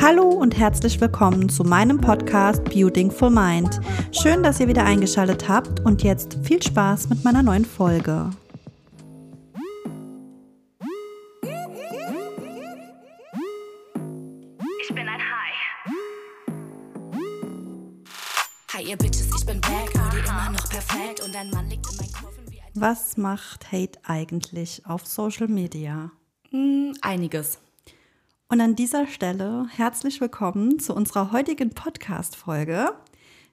[0.00, 3.80] Hallo und herzlich willkommen zu meinem Podcast Beautiful Mind.
[4.12, 8.30] Schön, dass ihr wieder eingeschaltet habt und jetzt viel Spaß mit meiner neuen Folge.
[14.82, 15.52] Ich bin ein Hai.
[18.72, 21.96] Hi ihr Bitches, ich bin back, Body immer noch perfekt und ein Mann liegt in
[21.98, 22.70] meinen Kurven wie ein...
[22.74, 26.10] Was macht Hate eigentlich auf Social Media?
[26.50, 27.58] Hm, Einiges.
[28.50, 32.92] Und an dieser Stelle herzlich willkommen zu unserer heutigen Podcast-Folge.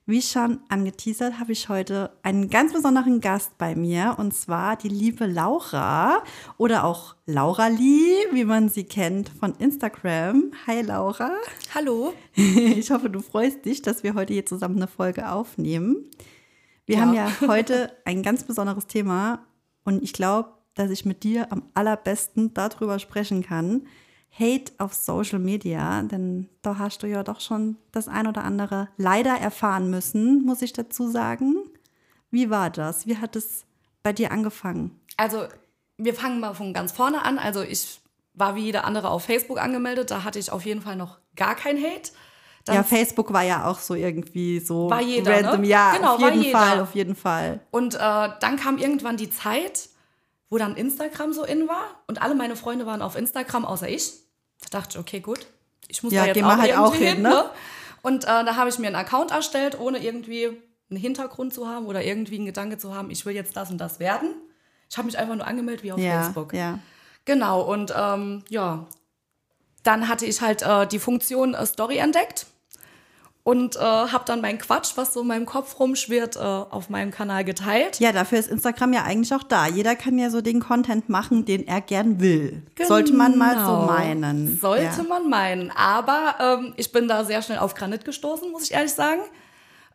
[0.08, 4.88] Wie schon angeteasert, habe ich heute einen ganz besonderen Gast bei mir und zwar die
[4.88, 6.24] liebe Laura
[6.58, 10.52] oder auch Laura Lee, wie man sie kennt von Instagram.
[10.66, 11.32] Hi Laura.
[11.76, 12.14] Hallo.
[12.36, 16.06] Ich hoffe, du freust dich, dass wir heute hier zusammen eine Folge aufnehmen.
[16.86, 17.02] Wir Ja.
[17.02, 19.46] haben ja heute ein ganz besonderes Thema
[19.84, 23.86] und ich glaube, dass ich mit dir am allerbesten darüber sprechen kann.
[24.32, 28.88] Hate auf Social Media, denn da hast du ja doch schon das ein oder andere
[28.98, 31.56] leider erfahren müssen, muss ich dazu sagen.
[32.30, 33.08] Wie war das?
[33.08, 33.66] Wie hat es
[34.04, 35.00] bei dir angefangen?
[35.18, 35.46] Also,
[35.98, 37.40] wir fangen mal von ganz vorne an.
[37.40, 38.00] Also, ich
[38.36, 40.12] war wie jeder andere auf Facebook angemeldet.
[40.12, 42.12] Da hatte ich auf jeden Fall noch gar kein Hate.
[42.66, 45.62] Dann ja, Facebook war ja auch so irgendwie so War jeder, random.
[45.62, 45.68] ne?
[45.68, 46.60] Ja, Genau, auf war jeden jeder.
[46.60, 47.62] Fall, auf jeden Fall.
[47.72, 49.90] Und äh, dann kam irgendwann die Zeit,
[50.50, 51.84] wo dann Instagram so in war.
[52.08, 54.14] Und alle meine Freunde waren auf Instagram, außer ich.
[54.62, 55.48] Da dachte ich, okay, gut.
[55.88, 57.30] Ich muss Ja, da jetzt gehen auch halt auch hin, hin, ne?
[57.30, 57.50] ne?
[58.02, 60.50] Und äh, da habe ich mir einen Account erstellt, ohne irgendwie
[60.90, 63.78] einen Hintergrund zu haben oder irgendwie einen Gedanke zu haben, ich will jetzt das und
[63.78, 64.30] das werden.
[64.90, 66.54] Ich habe mich einfach nur angemeldet wie auf Ja, Facebook.
[66.54, 66.80] ja.
[67.26, 68.88] Genau, und ähm, ja,
[69.84, 72.46] dann hatte ich halt äh, die Funktion äh, Story entdeckt
[73.48, 77.12] und äh, habe dann meinen Quatsch, was so in meinem Kopf rumschwirrt, äh, auf meinem
[77.12, 77.98] Kanal geteilt.
[77.98, 79.68] Ja, dafür ist Instagram ja eigentlich auch da.
[79.68, 82.64] Jeder kann ja so den Content machen, den er gern will.
[82.86, 83.86] Sollte man mal so Genau.
[83.86, 84.60] meinen.
[84.60, 85.04] Sollte ja.
[85.08, 85.72] man meinen.
[85.72, 89.22] Aber ähm, ich bin da sehr schnell auf Granit gestoßen, muss ich ehrlich sagen.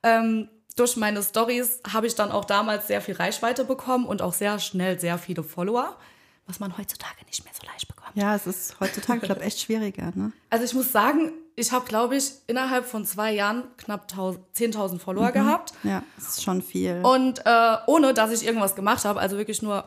[0.02, 4.32] Ähm, durch meine Stories habe ich dann auch damals sehr viel Reichweite bekommen und auch
[4.32, 5.98] sehr schnell sehr viele Follower,
[6.46, 8.12] was man heutzutage nicht mehr so leicht bekommt.
[8.14, 10.10] Ja, es ist heutzutage, glaube ich, echt schwieriger.
[10.14, 10.32] Ne?
[10.48, 14.98] Also ich muss sagen, ich habe, glaube ich, innerhalb von zwei Jahren knapp 1000 10.000
[14.98, 15.32] Follower Mhm.
[15.32, 15.72] gehabt.
[15.82, 17.00] Ja, es ist schon viel.
[17.02, 19.84] Und äh, ohne, dass ich irgendwas gemacht habe, also wirklich nur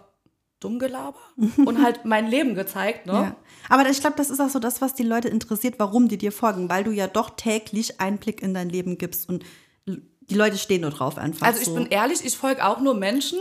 [0.59, 1.20] dumm Gelaber
[1.66, 3.06] und halt mein Leben gezeigt.
[3.08, 3.14] Ne?
[3.14, 3.36] ja.
[3.70, 6.31] Aber ich glaube, das ist auch so das, was die Leute interessiert, warum die dir
[6.31, 9.44] folgen, weil du ja doch täglich Einblick in dein Leben gibst und
[9.88, 11.46] die Leute stehen nur drauf einfach.
[11.46, 11.76] Also ich so.
[11.76, 13.38] bin ehrlich, ich folge auch nur Menschen,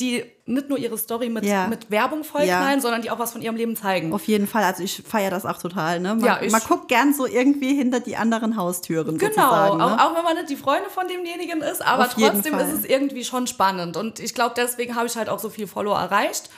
[0.00, 1.68] die nicht nur ihre Story mit, Ja.
[1.68, 4.12] mit Werbung vollknallen, sondern die auch was von ihrem Leben zeigen.
[4.12, 6.00] Auf jeden Fall, also ich feiere das auch total.
[6.00, 6.16] Ne?
[6.16, 9.80] Man, Ja, man guckt gern so irgendwie hinter die anderen Haustüren Genau, sozusagen.
[9.80, 10.04] auch, Ne?
[10.04, 13.24] auch wenn man nicht die Freunde von demjenigen ist, aber Auf trotzdem ist es irgendwie
[13.24, 13.96] schon spannend.
[13.96, 16.50] Und ich glaube, deswegen habe ich halt auch so viel Follower erreicht.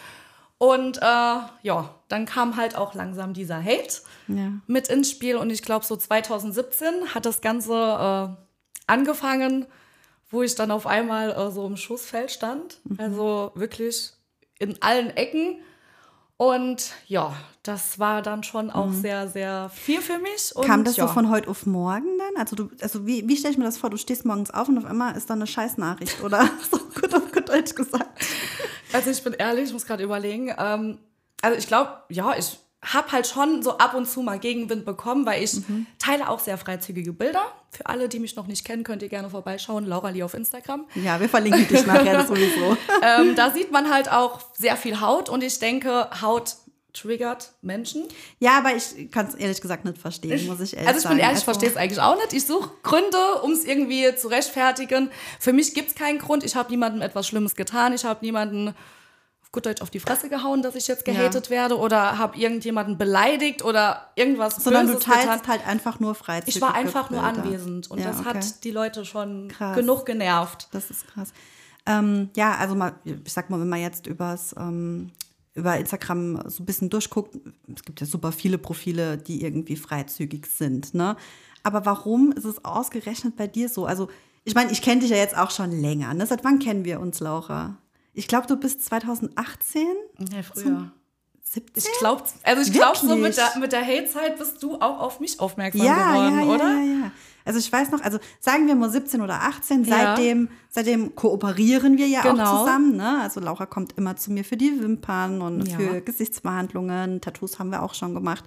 [0.59, 1.01] Und äh,
[1.63, 4.53] ja, dann kam halt auch langsam dieser Hate Ja.
[4.67, 5.37] mit ins Spiel.
[5.37, 8.29] Und ich glaube, so 2017 hat das Ganze äh,
[8.87, 9.67] angefangen,
[10.31, 12.81] wo ich dann auf einmal äh, so im Schussfeld stand.
[12.85, 13.01] Mhm.
[13.01, 14.13] Also wirklich
[14.59, 15.61] in allen Ecken.
[16.39, 20.55] Und ja, das war dann schon auch sehr, sehr viel für mich.
[20.55, 20.67] Und Mhm.
[20.69, 21.07] Kam das ja.
[21.07, 22.37] so von heute auf morgen dann?
[22.37, 23.89] Also, du, also wie, wie stelle ich mir das vor?
[23.89, 26.47] Du stehst morgens auf und auf einmal ist da eine Scheißnachricht, oder?
[26.71, 28.07] so gut auf gut Deutsch gesagt.
[28.93, 30.55] Also ich bin ehrlich, ich muss gerade überlegen.
[30.59, 30.99] Ähm,
[31.41, 35.27] also ich glaube, ja, ich habe halt schon so ab und zu mal Gegenwind bekommen,
[35.27, 35.57] weil ich
[35.99, 37.43] teile auch sehr freizügige Bilder.
[37.71, 39.87] Für alle, die mich noch nicht kennen, könnt ihr gerne vorbeischauen.
[39.87, 40.87] Laura Lee auf Instagram.
[40.95, 42.77] Ja, wir verlinken dich nachher sowieso.
[43.03, 46.55] ähm, da sieht man halt auch sehr viel Haut und ich denke, Haut
[46.93, 48.05] triggert Menschen.
[48.39, 51.17] Ja, aber ich kann es ehrlich gesagt nicht verstehen, muss ich ehrlich Also ich sagen.
[51.17, 52.33] bin ehrlich, ich verstehe es eigentlich auch nicht.
[52.33, 55.11] Ich suche Gründe, um es irgendwie zu rechtfertigen.
[55.41, 56.43] Für mich gibt es keinen Grund.
[56.45, 57.93] Ich habe niemandem etwas Schlimmes getan.
[57.93, 58.75] Ich habe niemanden
[59.57, 63.65] gut Deutsch auf die Fresse gehauen, dass ich jetzt gehatet werde oder habe irgendjemanden beleidigt
[63.65, 65.49] oder irgendwas Sondern du Böses teilst getan.
[65.49, 68.29] halt einfach nur freizügige Ich war einfach nur anwesend und Ja, das okay.
[68.29, 69.75] hat die Leute schon Krass.
[69.75, 70.69] genug genervt.
[70.73, 71.33] Das ist krass.
[71.87, 75.11] Ähm, ja, also mal, ich sag mal, wenn man jetzt übers, ähm,
[75.55, 77.35] über Instagram so ein bisschen durchguckt,
[77.75, 81.17] es gibt ja super viele Profile, die irgendwie freizügig sind, ne?
[81.63, 83.87] Aber warum ist es ausgerechnet bei dir so?
[83.87, 84.09] Also,
[84.45, 86.27] ich meine, ich kenne dich ja jetzt auch schon länger, ne?
[86.27, 87.79] Seit wann kennen wir uns, Laura?
[88.17, 89.87] Ich glaube, du bist 2018,
[90.33, 90.91] Ja, früher.
[91.45, 91.83] 17?
[91.93, 95.21] Ich glaube, also ich glaube so mit der, mit der Hate-Zeit bist du auch auf
[95.21, 96.69] mich aufmerksam ja, geworden, ja, ja, oder?
[96.75, 97.11] Ja, ja.
[97.45, 100.17] Also ich weiß noch, also sagen wir mal 17 oder 18, Ja.
[100.17, 102.59] seitdem, seitdem kooperieren wir ja auch Genau.
[102.59, 102.97] zusammen.
[102.97, 103.21] Ne?
[103.23, 107.83] Also Laura kommt immer zu mir für die Wimpern und für Gesichtsbehandlungen, Tattoos haben wir
[107.83, 108.45] auch schon gemacht.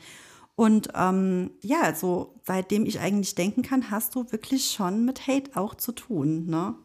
[0.56, 5.51] Und ähm, ja, also seitdem ich eigentlich denken kann, hast du wirklich schon mit Hate
[5.56, 6.48] auch zu tun.
[6.48, 6.75] Ne?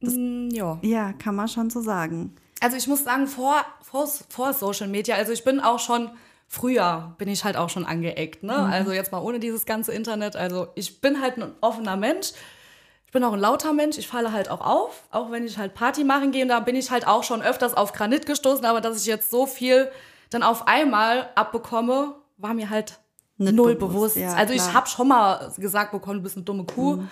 [0.00, 0.78] Mm, ja.
[0.82, 2.34] Ja, kann man schon so sagen.
[2.60, 6.10] Also ich muss sagen, vor, vor, vor Social Media, also ich bin auch schon
[6.48, 8.42] früher bin ich halt auch schon angeeckt.
[8.42, 8.54] Ne?
[8.54, 10.36] Also jetzt mal ohne dieses ganze Internet.
[10.36, 12.32] Also ich bin halt ein offener Mensch.
[13.06, 13.98] Ich bin auch ein lauter Mensch.
[13.98, 16.42] Ich falle halt auch auf, auch wenn ich halt Party machen gehe.
[16.42, 18.64] Und da bin ich halt auch schon öfters auf Granit gestoßen.
[18.64, 19.90] Aber dass ich jetzt so viel
[20.30, 22.98] dann auf einmal abbekomme, war mir halt
[23.38, 24.16] Nicht null bewusst, bewusst.
[24.16, 24.74] ja, also ich klar.
[24.74, 27.02] habe schon mal gesagt bekommen, du bist eine dumme Kuh.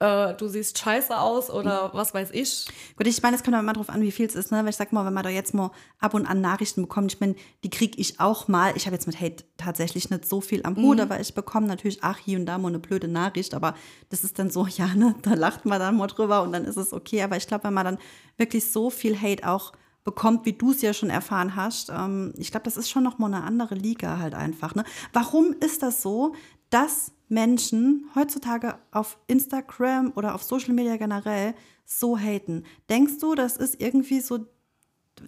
[0.00, 2.66] Äh, du siehst scheiße aus oder was weiß ich.
[2.96, 4.58] Gut, ich meine, es kommt aber immer drauf an, wie viel es ist, ne?
[4.58, 7.20] Weil ich sag mal, wenn man da jetzt mal ab und an Nachrichten bekommt, ich
[7.20, 7.34] meine,
[7.64, 8.76] die kriege ich auch mal.
[8.76, 11.98] Ich habe jetzt mit Hate tatsächlich nicht so viel am Hut, aber ich bekomme natürlich,
[12.02, 13.74] ach, hier und da mal eine blöde Nachricht, aber
[14.10, 16.76] das ist dann so, ja, ne, da lacht man dann mal drüber und dann ist
[16.76, 17.22] es okay.
[17.22, 17.98] Aber ich glaube, wenn man dann
[18.36, 19.72] wirklich so viel Hate auch
[20.04, 23.18] bekommt, wie du es ja schon erfahren hast, ähm, ich glaube, das ist schon noch
[23.18, 24.74] mal eine andere Liga halt einfach.
[24.74, 24.84] Ne?
[25.12, 26.34] Warum ist das so,
[26.70, 31.54] dass Menschen heutzutage auf Instagram oder auf Social Media generell
[31.84, 32.64] so haten?
[32.88, 34.46] Denkst du, das ist irgendwie so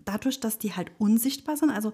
[0.04, 1.70] dadurch, dass die halt unsichtbar sind?
[1.70, 1.92] Also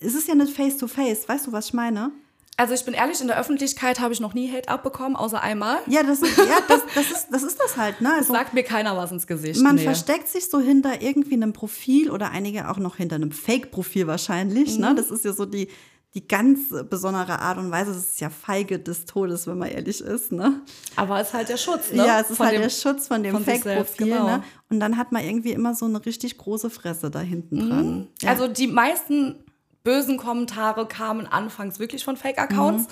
[0.00, 2.12] es ist ja nicht face to face, weißt du, was ich meine?
[2.58, 5.78] Also ich bin ehrlich, in der Öffentlichkeit habe ich noch nie Hate abbekommen, außer einmal.
[5.86, 8.12] Ja, das ist, ja, das, das, ist, das ist das halt, ne?
[8.12, 9.62] Also, Sagt mir keiner was ins Gesicht.
[9.62, 9.82] man nee.
[9.82, 14.74] versteckt sich so hinter irgendwie einem Profil oder einige auch noch hinter einem Fake-Profil wahrscheinlich.
[14.74, 14.84] Mhm.
[14.84, 14.94] Ne?
[14.94, 15.68] Das ist ja so die,
[16.14, 16.60] die ganz
[16.90, 17.92] besondere Art und Weise.
[17.92, 20.30] Das ist ja feige des Todes, wenn man ehrlich ist.
[20.32, 20.60] Ne?
[20.96, 22.06] Aber es ist halt der Schutz, ne?
[22.06, 24.06] Ja, es ist Von halt dem- der Schutz von dem Fake-Profil.
[24.08, 24.26] genau.
[24.26, 24.42] Ne?
[24.68, 28.08] Und dann hat man irgendwie immer so eine richtig große Fresse da hinten dran.
[28.20, 28.30] Ja.
[28.30, 29.42] Also die meisten
[29.84, 32.88] bösen Kommentare kamen anfangs wirklich von Fake-Accounts.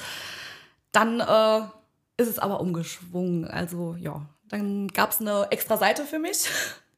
[0.93, 1.61] Dann äh,
[2.17, 3.45] ist es aber umgeschwungen.
[3.47, 6.47] Also ja, dann gab es eine extra Seite für mich.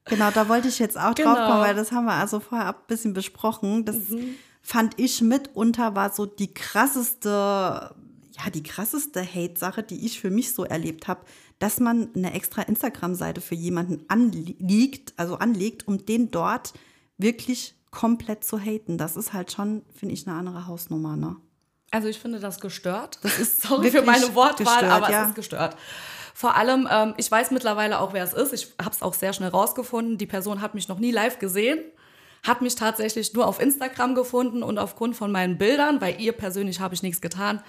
[0.06, 1.34] Genau, da wollte ich jetzt auch Genau.
[1.34, 3.84] drauf kommen, weil das haben wir also vorher ein bisschen besprochen.
[3.84, 4.34] Das Mhm.
[4.62, 10.54] Fand ich mitunter war so die krasseste, ja, die krasseste Hate-Sache, die ich für mich
[10.54, 11.22] so erlebt habe,
[11.58, 16.72] dass man eine extra Instagram-Seite für jemanden anlegt, also anlegt, um den dort
[17.18, 18.98] wirklich komplett zu haten.
[18.98, 21.36] Das ist halt schon, finde ich, eine andere Hausnummer, ne?
[21.90, 23.18] Also ich finde das gestört.
[23.22, 25.22] Das ist Sorry für meine Wortwahl, gestört, aber ja.
[25.22, 25.76] es ist gestört.
[26.34, 28.54] Vor allem, ähm, ich weiß mittlerweile auch, wer es ist.
[28.54, 30.16] Ich habe es auch sehr schnell rausgefunden.
[30.16, 31.80] Die Person hat mich noch nie live gesehen,
[32.42, 36.80] hat mich tatsächlich nur auf Instagram gefunden und aufgrund von meinen Bildern, weil ihr persönlich
[36.80, 37.62] habe ich nichts getan,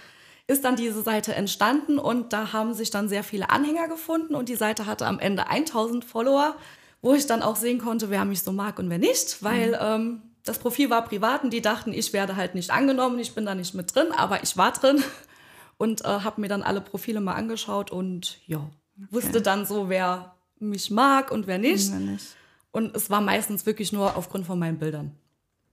[0.48, 4.50] ist dann diese Seite entstanden und da haben sich dann sehr viele Anhänger gefunden und
[4.50, 6.56] die Seite hatte am Ende 1000 Follower,
[7.02, 10.22] wo ich dann auch sehen konnte, wer mich so mag und wer nicht, weil ähm,
[10.44, 13.56] das Profil war privat und die dachten, ich werde halt nicht angenommen, ich bin da
[13.56, 15.02] nicht mit drin, aber ich war drin
[15.78, 18.70] und äh, habe mir dann alle Profile mal angeschaut und ja,
[19.12, 21.92] wusste dann so, wer mich mag und wer nicht.
[21.92, 22.36] Wenn nicht.
[22.74, 25.12] Und es war meistens wirklich nur aufgrund von meinen Bildern.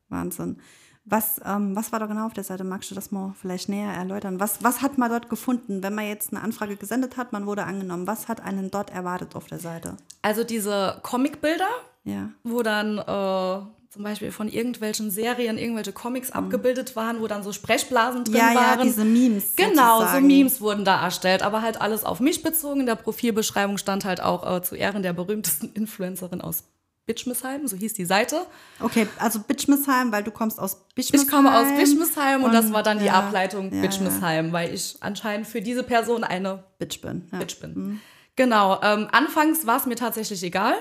[0.08, 0.58] Wahnsinn.
[1.06, 2.62] Was, ähm, was war da genau auf der Seite?
[2.62, 4.38] Magst du das mal vielleicht näher erläutern?
[4.38, 7.64] Was, was hat man dort gefunden, wenn man jetzt eine Anfrage gesendet hat, man wurde
[7.64, 8.06] angenommen?
[8.06, 9.96] Was hat einen dort erwartet auf der Seite?
[10.22, 11.68] Also diese Comicbilder,
[12.04, 12.28] Ja.
[12.44, 17.52] wo dann äh, zum Beispiel von irgendwelchen Serien irgendwelche Comics abgebildet waren, wo dann so
[17.52, 18.38] Sprechblasen drin Mhm.
[18.40, 18.82] Ja, ja, waren.
[18.82, 19.56] diese Memes.
[19.56, 20.26] Genau, so sozusagen.
[20.26, 22.80] Memes wurden da erstellt, aber halt alles auf mich bezogen.
[22.80, 26.64] In der Profilbeschreibung stand halt auch äh, zu Ehren der berühmtesten Influencerin aus
[27.10, 28.46] Bitchmesheim, so hieß die Seite.
[28.78, 31.26] Okay, also Bitchmesheim, weil du kommst aus Bischmesheim.
[31.26, 34.96] Ich komme aus Bischmesheim und, das war dann die ja, Ableitung ja, Bitchmesheim, weil ich
[35.00, 37.26] anscheinend für diese Person eine Bitch bin.
[37.32, 37.38] Ja.
[37.40, 38.00] Bitch bin.
[38.36, 38.80] Genau.
[38.80, 40.74] Ähm, anfangs war es mir tatsächlich egal,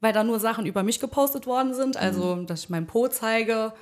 [0.00, 1.96] weil da nur Sachen über mich gepostet worden sind.
[1.96, 3.72] Also, dass ich mein Po zeige,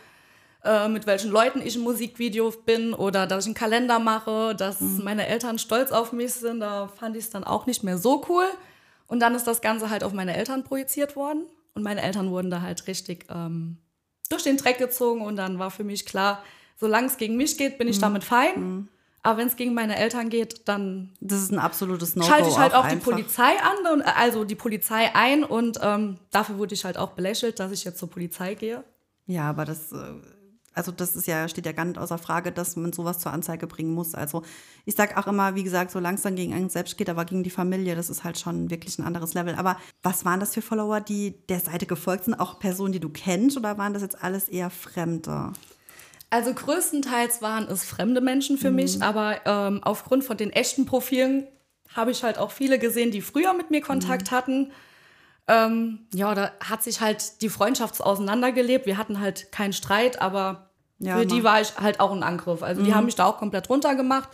[0.65, 4.81] äh, mit welchen Leuten ich im Musikvideo bin oder dass ich einen Kalender mache, dass
[4.81, 6.61] meine Eltern stolz auf mich sind.
[6.61, 8.47] Da fand ich es dann auch nicht mehr so cool.
[9.07, 11.45] Und dann ist das Ganze halt auf meine Eltern projiziert worden.
[11.75, 13.79] Und meine Eltern wurden da halt richtig ähm,
[14.29, 15.23] durch den Dreck gezogen.
[15.23, 16.43] Und dann war für mich klar,
[16.77, 18.89] solange es gegen mich geht, bin ich damit fein.
[19.23, 22.29] Aber wenn es gegen meine Eltern geht, dann Das ist ein absolutes No-Go.
[22.29, 23.13] schalte ich halt auch, die einfach.
[23.13, 27.11] Polizei an, und, äh, also die Polizei ein und ähm, dafür wurde ich halt auch
[27.11, 28.83] belächelt, dass ich jetzt zur Polizei gehe.
[29.27, 29.97] Ja, aber das, äh,
[30.75, 33.67] also das ist ja, steht ja gar nicht außer Frage, dass man sowas zur Anzeige
[33.67, 34.15] bringen muss.
[34.15, 34.43] Also
[34.85, 37.43] ich sag auch immer, wie gesagt, solange es dann gegen einen selbst geht, aber gegen
[37.43, 39.55] die Familie, das ist halt schon wirklich ein anderes Level.
[39.57, 42.35] Aber was waren das für Follower, die der Seite gefolgt sind?
[42.35, 45.53] Auch Personen, die du kennst oder waren das jetzt alles eher Fremde?
[46.31, 51.49] Also größtenteils waren es fremde Menschen für mich, aber ähm, aufgrund von den echten Profilen
[51.97, 54.71] habe ich halt auch viele gesehen, die früher mit mir Kontakt hatten.
[55.49, 58.87] Ähm, ja, da hat sich halt die Freundschaft auseinandergelebt.
[58.87, 61.45] Wir hatten halt keinen Streit, aber Ja, für die ne?
[61.45, 62.63] war ich halt auch ein Angriff.
[62.63, 64.29] Also die haben mich da auch komplett runtergemacht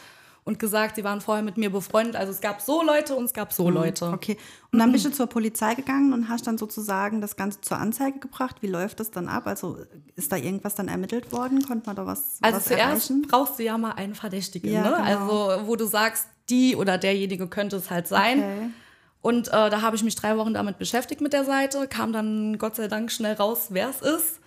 [0.45, 2.15] und gesagt, sie waren vorher mit mir befreundet.
[2.17, 4.11] Also es gab so Leute und es gab so Leute.
[4.13, 4.37] Okay.
[4.73, 8.19] Und dann bist du zur Polizei gegangen und hast dann sozusagen das Ganze zur Anzeige
[8.21, 8.57] gebracht.
[8.61, 9.47] Wie läuft das dann ab?
[9.47, 9.79] Also
[10.17, 11.63] ist da irgendwas dann ermittelt worden?
[11.67, 13.27] Konnte man da was, Also was zuerst erreichen?
[13.29, 14.91] brauchst du ja mal einen Verdächtigen, Ja, ne?
[14.97, 15.03] genau.
[15.03, 18.39] Also wo du sagst, die oder derjenige könnte es halt sein.
[18.39, 18.71] Okay.
[19.21, 22.59] Und äh, da habe ich mich drei Wochen damit beschäftigt mit der Seite, kam dann
[22.59, 24.41] Gott sei Dank schnell raus, wer es ist.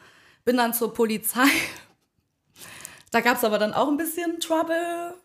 [0.45, 1.47] Bin dann zur Polizei.
[3.11, 5.15] Da gab es aber dann auch ein bisschen Trouble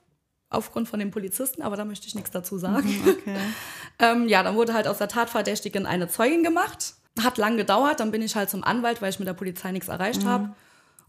[0.48, 2.88] aufgrund von den Polizisten, aber da möchte ich nichts dazu sagen.
[3.06, 3.36] Okay.
[3.98, 6.94] ähm, ja, dann wurde halt aus der Tatverdächtigen eine Zeugin gemacht.
[7.22, 9.88] Hat lang gedauert, dann bin ich halt zum Anwalt, weil ich mit der Polizei nichts
[9.88, 10.54] erreicht habe.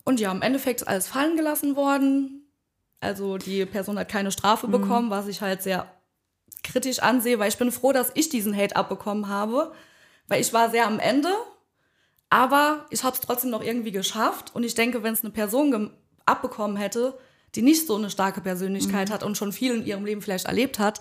[0.03, 2.51] Und ja, im Endeffekt ist alles fallen gelassen worden.
[2.99, 5.87] Also die Person hat keine Strafe bekommen, was ich halt sehr
[6.65, 9.71] kritisch ansehe, weil ich bin froh, dass ich diesen Hate abbekommen habe,
[10.27, 11.29] weil ich war sehr am Ende,
[12.29, 15.91] aber ich habe es trotzdem noch irgendwie geschafft und ich denke, wenn es eine Person
[16.25, 17.17] abbekommen hätte,
[17.53, 20.79] die nicht so eine starke Persönlichkeit hat und schon viel in ihrem Leben vielleicht erlebt
[20.79, 20.99] hat,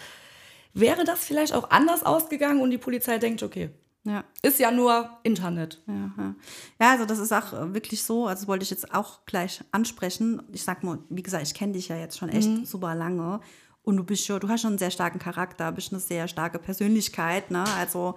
[0.72, 3.70] wäre das vielleicht auch anders ausgegangen und die Polizei denkt, okay,
[4.04, 4.22] Ja.
[4.42, 5.82] ist ja nur Internet.
[5.86, 6.34] Ja, ja.
[6.80, 9.62] ja, also das ist auch äh, wirklich so, also das wollte ich jetzt auch gleich
[9.72, 10.42] ansprechen.
[10.52, 13.40] Ich sag mal, wie gesagt, ich kenne dich ja jetzt schon echt super lange
[13.84, 16.58] und du bist schon, du hast schon einen sehr starken Charakter, bist eine sehr starke
[16.58, 17.64] Persönlichkeit, ne?
[17.78, 18.16] Also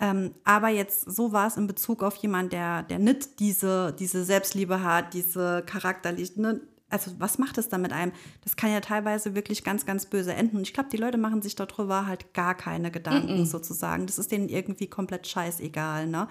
[0.00, 4.24] ähm, aber jetzt so war es in Bezug auf jemanden, der, der nicht diese, diese
[4.24, 6.60] Selbstliebe hat, diese charakterlich, ne?
[6.90, 8.12] Also was macht es dann mit einem?
[8.42, 10.56] Das kann ja teilweise wirklich ganz, ganz böse enden.
[10.56, 14.06] Und ich glaube, die Leute machen sich darüber halt gar keine Gedanken sozusagen.
[14.06, 16.06] Das ist denen irgendwie komplett scheißegal.
[16.06, 16.28] Ne?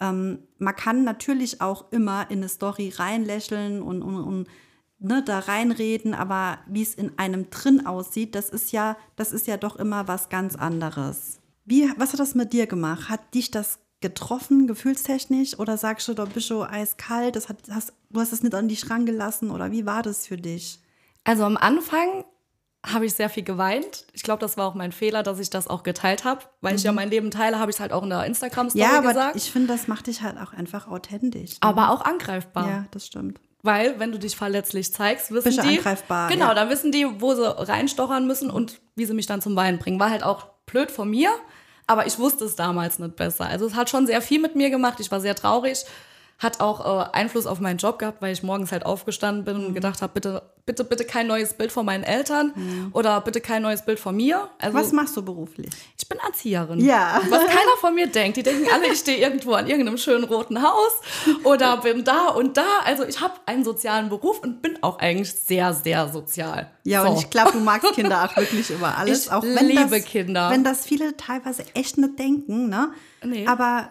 [0.00, 4.48] Ähm, man kann natürlich auch immer in eine Story reinlächeln und, und, und
[4.98, 9.46] ne, da reinreden, aber wie es in einem drin aussieht, das ist ja, das ist
[9.46, 11.38] ja doch immer was ganz anderes.
[11.64, 13.08] Wie, was hat das mit dir gemacht?
[13.08, 15.58] Hat dich das getroffen, gefühlstechnisch?
[15.58, 18.68] Oder sagst du, da bist du eiskalt, das hat, hast, du hast es nicht an
[18.68, 19.50] dich rangelassen?
[19.50, 20.80] Oder wie war das für dich?
[21.24, 22.24] Also am Anfang
[22.86, 24.06] habe ich sehr viel geweint.
[24.12, 26.84] Ich glaube, das war auch mein Fehler, dass ich das auch geteilt habe, weil ich
[26.84, 29.36] ja mein Leben teile, habe ich es halt auch in der Instagram-Story Ja, aber gesagt.
[29.36, 31.50] ich finde, das macht dich halt auch einfach authentisch.
[31.52, 31.56] ne?
[31.60, 32.68] aber auch angreifbar.
[32.68, 33.40] Ja, das stimmt.
[33.68, 35.76] Weil, wenn du dich verletzlich zeigst, wissen Bist die.
[35.76, 36.54] angreifbar, Genau, ja.
[36.54, 40.00] dann wissen die, wo sie reinstochern müssen und wie sie mich dann zum Weinen bringen.
[40.00, 41.28] War halt auch blöd von mir,
[41.86, 43.44] aber ich wusste es damals nicht besser.
[43.44, 45.00] Also es hat schon sehr viel mit mir gemacht.
[45.00, 45.84] Ich war sehr traurig.
[46.38, 49.66] Hat auch äh, Einfluss auf meinen Job gehabt, weil ich morgens halt aufgestanden bin Mhm.
[49.66, 53.62] und gedacht habe, bitte, bitte, bitte kein neues Bild von meinen Eltern oder bitte kein
[53.62, 54.48] neues Bild von mir.
[54.58, 54.82] Also Mhm.
[54.82, 55.70] Was machst du beruflich?
[56.00, 56.78] ich bin Erzieherin.
[56.78, 57.20] Ja.
[57.28, 58.36] Was keiner von mir denkt.
[58.36, 60.92] Die denken alle, ich stehe irgendwo an irgendeinem schönen roten Haus
[61.44, 62.66] oder bin da und da.
[62.84, 66.70] Also ich habe einen sozialen Beruf und bin auch eigentlich sehr, sehr sozial.
[66.84, 67.10] Ja, so.
[67.10, 69.26] und ich glaube, du magst Kinder auch wirklich über alles.
[69.26, 70.50] Ich auch wenn liebe das, Kinder.
[70.50, 72.92] Wenn das viele teilweise echt nicht denken, ne?
[73.24, 73.46] Nee.
[73.46, 73.90] Aber,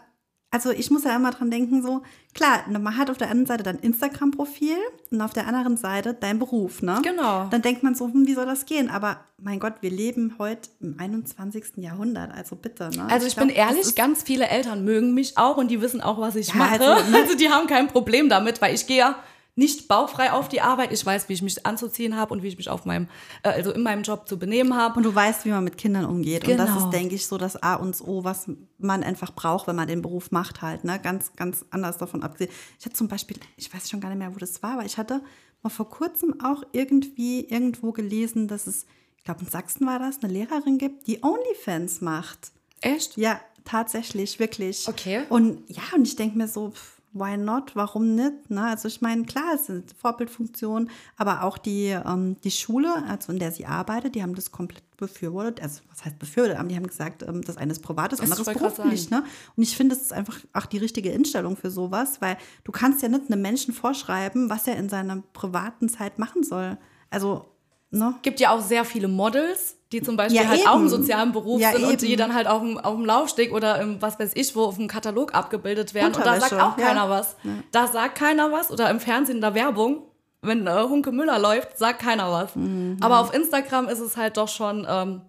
[0.57, 2.01] also ich muss ja immer dran denken, so,
[2.33, 4.75] klar, man hat auf der einen Seite dein Instagram-Profil
[5.11, 6.99] und auf der anderen Seite dein Beruf, ne?
[7.03, 7.45] Genau.
[7.51, 8.89] Dann denkt man so, hm, wie soll das gehen?
[8.89, 11.77] Aber mein Gott, wir leben heute im 21.
[11.77, 13.05] Jahrhundert, also bitte, ne?
[13.07, 16.19] Also ich, glaub, bin ehrlich, ganz viele Eltern mögen mich auch und die wissen auch,
[16.19, 16.71] was ich Ja, mache.
[16.81, 16.85] also,
[17.17, 17.35] Also, ne?
[17.39, 19.15] die haben kein Problem damit, weil ich gehe ja
[19.57, 20.91] nicht bauchfrei auf die Arbeit.
[20.93, 23.07] Ich weiß, wie ich mich anzuziehen habe und wie ich mich auf meinem,
[23.43, 24.97] äh, also in meinem Job zu benehmen habe.
[24.97, 26.47] Und du weißt, wie man mit Kindern umgeht.
[26.47, 26.85] Und das Genau.
[26.85, 28.47] ist, denke ich, so das A und O, was
[28.77, 30.83] man einfach braucht, wenn man den Beruf macht halt.
[30.83, 30.99] Ne?
[31.01, 32.51] Ganz, ganz anders davon abgesehen.
[32.79, 34.97] Ich hatte zum Beispiel, ich weiß schon gar nicht mehr, wo das war, aber ich
[34.97, 35.21] hatte
[35.63, 38.85] mal vor kurzem auch irgendwie irgendwo gelesen, dass es,
[39.17, 42.51] ich glaube in Sachsen war das, eine Lehrerin gibt, die OnlyFans macht.
[42.81, 43.17] Echt?
[43.17, 44.87] Ja, tatsächlich, wirklich.
[44.87, 45.23] Okay.
[45.29, 47.75] Und ja, und ich denke mir so, pff, why not?
[47.75, 48.49] Warum nicht?
[48.49, 48.63] Ne?
[48.63, 53.39] Also ich meine, klar, es sind Vorbildfunktionen, aber auch die, ähm, die Schule, also in
[53.39, 55.61] der sie arbeitet, die haben das komplett befürwortet.
[55.61, 56.59] Also was heißt befürwortet?
[56.59, 59.09] Aber die haben gesagt, ähm, das eine ist privat, das andere ist beruflich.
[59.09, 59.23] Ne?
[59.55, 63.01] Und ich finde, das ist einfach auch die richtige Instellung für sowas, weil du kannst
[63.01, 66.77] ja nicht einem Menschen vorschreiben, was er in seiner privaten Zeit machen soll.
[67.09, 67.45] Also,
[67.91, 68.15] ne?
[68.21, 70.67] gibt ja auch sehr viele Models, die zum Beispiel Ja, halt eben.
[70.69, 72.17] auch im sozialen Beruf Ja, sind und die eben.
[72.17, 74.87] dann halt auf dem, auf dem Laufsteg oder im, was weiß ich, wo auf dem
[74.87, 76.13] Katalog abgebildet werden.
[76.15, 76.85] Und da sagt auch ja.
[76.87, 77.35] keiner was.
[77.71, 78.69] Da sagt keiner was.
[78.71, 80.03] Oder im Fernsehen in der Werbung,
[80.41, 82.55] wenn äh, Hunke Müller läuft, sagt keiner was.
[82.55, 82.97] Mhm.
[83.01, 85.21] Aber auf Instagram ist es halt doch schon ähm,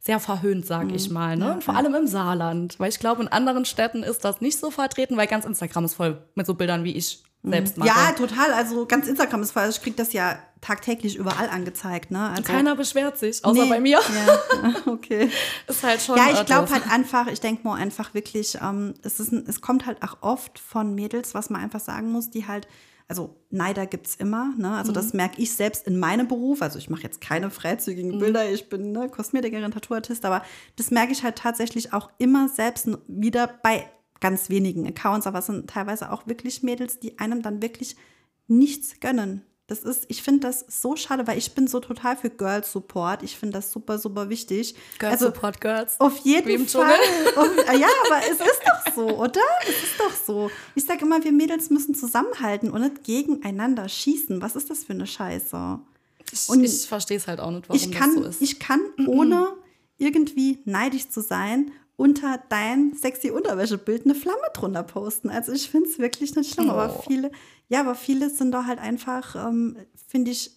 [0.00, 0.94] sehr verhöhnt, sag Mhm.
[0.94, 1.36] ich mal.
[1.36, 1.52] Ne?
[1.54, 2.78] Und vor allem im Saarland.
[2.80, 5.94] Weil ich glaube, in anderen Städten ist das nicht so vertreten, weil ganz Instagram ist
[5.94, 7.88] voll mit so Bildern, wie ich selbst mache.
[7.90, 7.94] Mhm.
[7.96, 8.52] Ja, total.
[8.52, 9.66] Also ganz Instagram ist voll.
[9.70, 12.10] Ich kriege das ja tagtäglich überall angezeigt.
[12.10, 12.30] Ne?
[12.30, 13.68] Also, Keiner beschwert sich, außer Nee.
[13.70, 14.00] bei mir.
[14.00, 15.30] Ja, okay.
[15.68, 16.16] Ist halt schon.
[16.16, 19.60] Ja, ich glaube halt einfach, ich denke mal einfach wirklich, ähm, es, ist ein, es
[19.60, 22.66] kommt halt auch oft von Mädels, was man einfach sagen muss, die halt,
[23.08, 24.72] also Neider gibt es immer, ne?
[24.76, 25.18] Also das Mhm.
[25.18, 26.62] merke ich selbst in meinem Beruf.
[26.62, 28.18] Also ich mache jetzt keine freizügigen Mhm.
[28.18, 30.42] Bilder, ich bin ne, Kosmetikerin, Tattooartist, aber
[30.74, 33.86] das merke ich halt tatsächlich auch immer selbst wieder bei
[34.20, 37.96] ganz wenigen Accounts, aber es sind teilweise auch wirklich Mädels, die einem dann wirklich
[38.48, 39.42] nichts gönnen.
[39.68, 43.24] Das ist, ich finde das so schade, weil ich bin so total für Girl Support.
[43.24, 44.76] Ich finde das super, super wichtig.
[45.00, 46.00] Girl also, Support Girls.
[46.00, 46.94] auf jeden Wie im Fall.
[47.34, 49.40] Auf, ja, aber es ist doch so, oder?
[49.62, 50.50] Es ist doch so.
[50.76, 54.40] Ich sage immer, wir Mädels müssen zusammenhalten und nicht gegeneinander schießen.
[54.40, 55.80] Was ist das für eine Scheiße?
[56.30, 58.42] Ich, Und ich verstehe es halt auch nicht, warum Ich kann, das so ist.
[58.42, 59.48] ich kann ohne
[59.98, 65.30] irgendwie neidisch zu sein unter dein sexy Unterwäschebild eine Flamme drunter posten.
[65.30, 67.02] Also ich finde es wirklich nicht schlimm, aber Oh.
[67.08, 67.30] viele,
[67.68, 70.50] ja, aber viele sind da halt einfach, ähm, finde ich,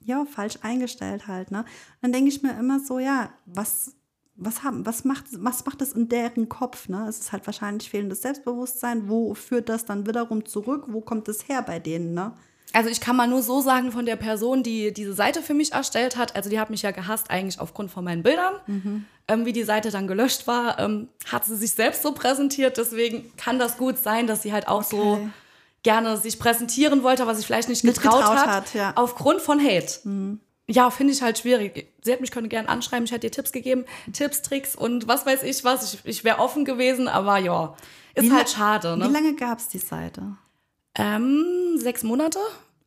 [0.00, 1.64] ja, falsch eingestellt halt, ne?
[2.02, 3.96] Dann denke ich mir immer so, ja, was,
[4.36, 7.06] was haben, was macht, was macht das in deren Kopf, ne?
[7.08, 9.08] Es ist halt wahrscheinlich fehlendes Selbstbewusstsein.
[9.08, 10.84] Wo führt das dann wiederum zurück?
[10.88, 12.36] Wo kommt es her bei denen, ne?
[12.74, 15.72] Also ich kann mal nur so sagen von der Person, die diese Seite für mich
[15.72, 19.04] erstellt hat, also die hat mich ja gehasst eigentlich aufgrund von meinen Bildern.
[19.28, 22.76] Ähm, wie die Seite dann gelöscht war, ähm, hat sie sich selbst so präsentiert.
[22.76, 25.28] Deswegen kann das gut sein, dass sie halt auch so Okay.
[25.84, 28.92] gerne sich präsentieren wollte, aber sich vielleicht nicht Nicht getraut, getraut hat, hat, ja.
[28.96, 30.38] aufgrund von Hate.
[30.66, 31.86] Ja, finde ich halt schwierig.
[32.02, 35.24] Sie hat mich können gerne anschreiben, ich hätte ihr Tipps gegeben, Tipps, Tricks und was
[35.26, 35.94] weiß ich was.
[35.94, 37.76] Ich, ich wäre offen gewesen, aber ja,
[38.14, 38.94] ist Wie halt schade.
[38.96, 39.08] Wie Ne?
[39.08, 40.22] lange gab es die Seite?
[40.96, 42.38] Ähm, sechs Monate.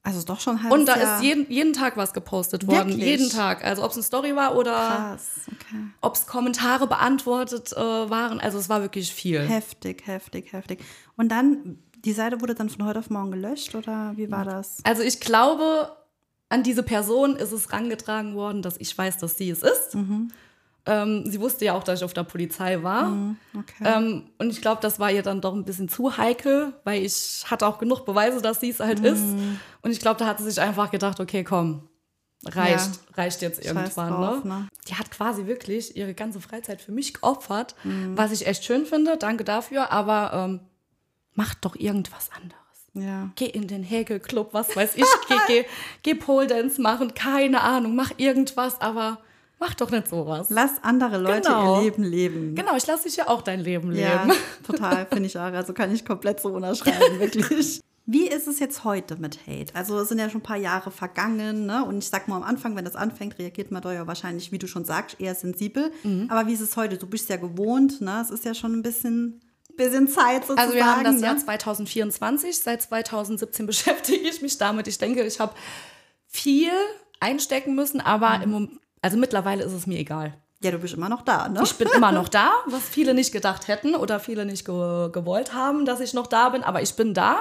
[0.08, 1.18] Also doch schon ein Und da Jahr.
[1.18, 2.92] ist jeden, jeden Tag was gepostet worden.
[2.92, 3.06] Wirklich?
[3.06, 3.66] Jeden Tag.
[3.66, 5.84] Also ob es eine Story war oder Krass, okay.
[6.00, 8.40] ob es Kommentare beantwortet äh, waren.
[8.40, 9.42] Also es war wirklich viel.
[9.42, 10.80] Heftig, heftig, heftig.
[11.18, 14.78] Und dann, die Seite wurde dann von heute auf morgen gelöscht oder wie war das?
[14.86, 15.92] Also ich glaube,
[16.48, 19.94] an diese Person ist es rangetragen worden, dass ich weiß, dass sie es ist.
[19.94, 20.32] Mhm.
[20.88, 23.36] Ähm, sie wusste ja auch, dass ich auf der Polizei war.
[23.53, 23.84] Okay.
[23.84, 27.44] Ähm, und ich glaube, das war ihr dann doch ein bisschen zu heikel, weil ich
[27.46, 29.22] hatte auch genug Beweise, dass sie es halt ist.
[29.24, 29.60] Mhm.
[29.82, 31.88] Und ich glaube, da hat sie sich einfach gedacht, okay, komm,
[32.46, 34.12] reicht, reicht jetzt irgendwann.
[34.12, 34.50] drauf, ne?
[34.53, 34.67] ne?
[34.88, 38.17] Die hat quasi wirklich ihre ganze Freizeit für mich geopfert, Mhm.
[38.17, 39.17] was ich echt schön finde.
[39.17, 39.91] Danke dafür.
[39.91, 40.60] Aber ähm,
[41.34, 42.56] macht doch irgendwas anderes.
[42.94, 43.29] ja.
[43.36, 45.65] Geh in den Häkelclub, was weiß ich, geh, geh,
[46.03, 49.20] geh Pole Dance machen, keine Ahnung, mach irgendwas, aber
[49.60, 50.48] mach doch nicht sowas.
[50.50, 51.78] Lass andere Leute Genau.
[51.78, 52.56] ihr Leben leben.
[52.56, 54.38] Genau, ich lasse dich ja auch dein Leben Ja, leben.
[54.66, 55.42] total, finde ich auch.
[55.54, 57.82] Also kann ich komplett so unterschreiben, wirklich.
[58.10, 59.76] Wie ist es jetzt heute mit Hate?
[59.76, 61.84] Also es sind ja schon ein paar Jahre vergangen, ne?
[61.84, 64.58] Und ich sag mal am Anfang, wenn das anfängt, reagiert man da ja wahrscheinlich, wie
[64.60, 65.92] du schon sagst, eher sensibel.
[66.04, 66.28] Mhm.
[66.30, 66.98] Aber wie ist es heute?
[66.98, 68.22] Du bist ja gewohnt, ne?
[68.22, 69.42] Es ist ja schon ein bisschen,
[69.76, 70.60] bisschen Zeit sozusagen.
[70.60, 71.22] Also wir haben das ne?
[71.28, 74.88] Jahr 2024, seit 2017 beschäftige ich mich damit.
[74.88, 75.54] Ich denke, ich habe
[76.28, 76.72] viel
[77.20, 80.34] einstecken müssen, aber im Mom- also mittlerweile ist es mir egal.
[80.62, 81.62] Ja, du bist immer noch da, ne?
[81.63, 85.53] Ich bin immer noch da, was viele nicht gedacht hätten oder viele nicht ge gewollt
[85.53, 87.38] haben, dass ich noch da bin, aber ich bin da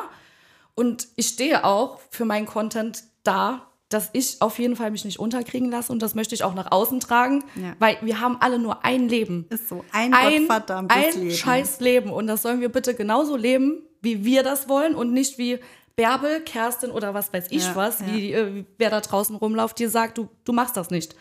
[0.75, 5.19] und ich stehe auch für meinen Content da, dass ich auf jeden Fall mich nicht
[5.19, 7.75] unterkriegen lasse und das möchte ich auch nach außen tragen, Ja.
[7.79, 9.47] weil wir haben alle nur ein Leben.
[9.49, 11.31] Ist so ein, Ein, ein Leben.
[11.31, 15.39] scheiß Leben und das sollen wir bitte genauso leben, wie wir das wollen und nicht
[15.39, 15.59] wie
[15.97, 18.07] Bärbel, Kerstin oder was weiß ich Ja, was, ja.
[18.09, 21.17] wie äh, wer da draußen rumläuft, dir sagt, du, du machst das nicht.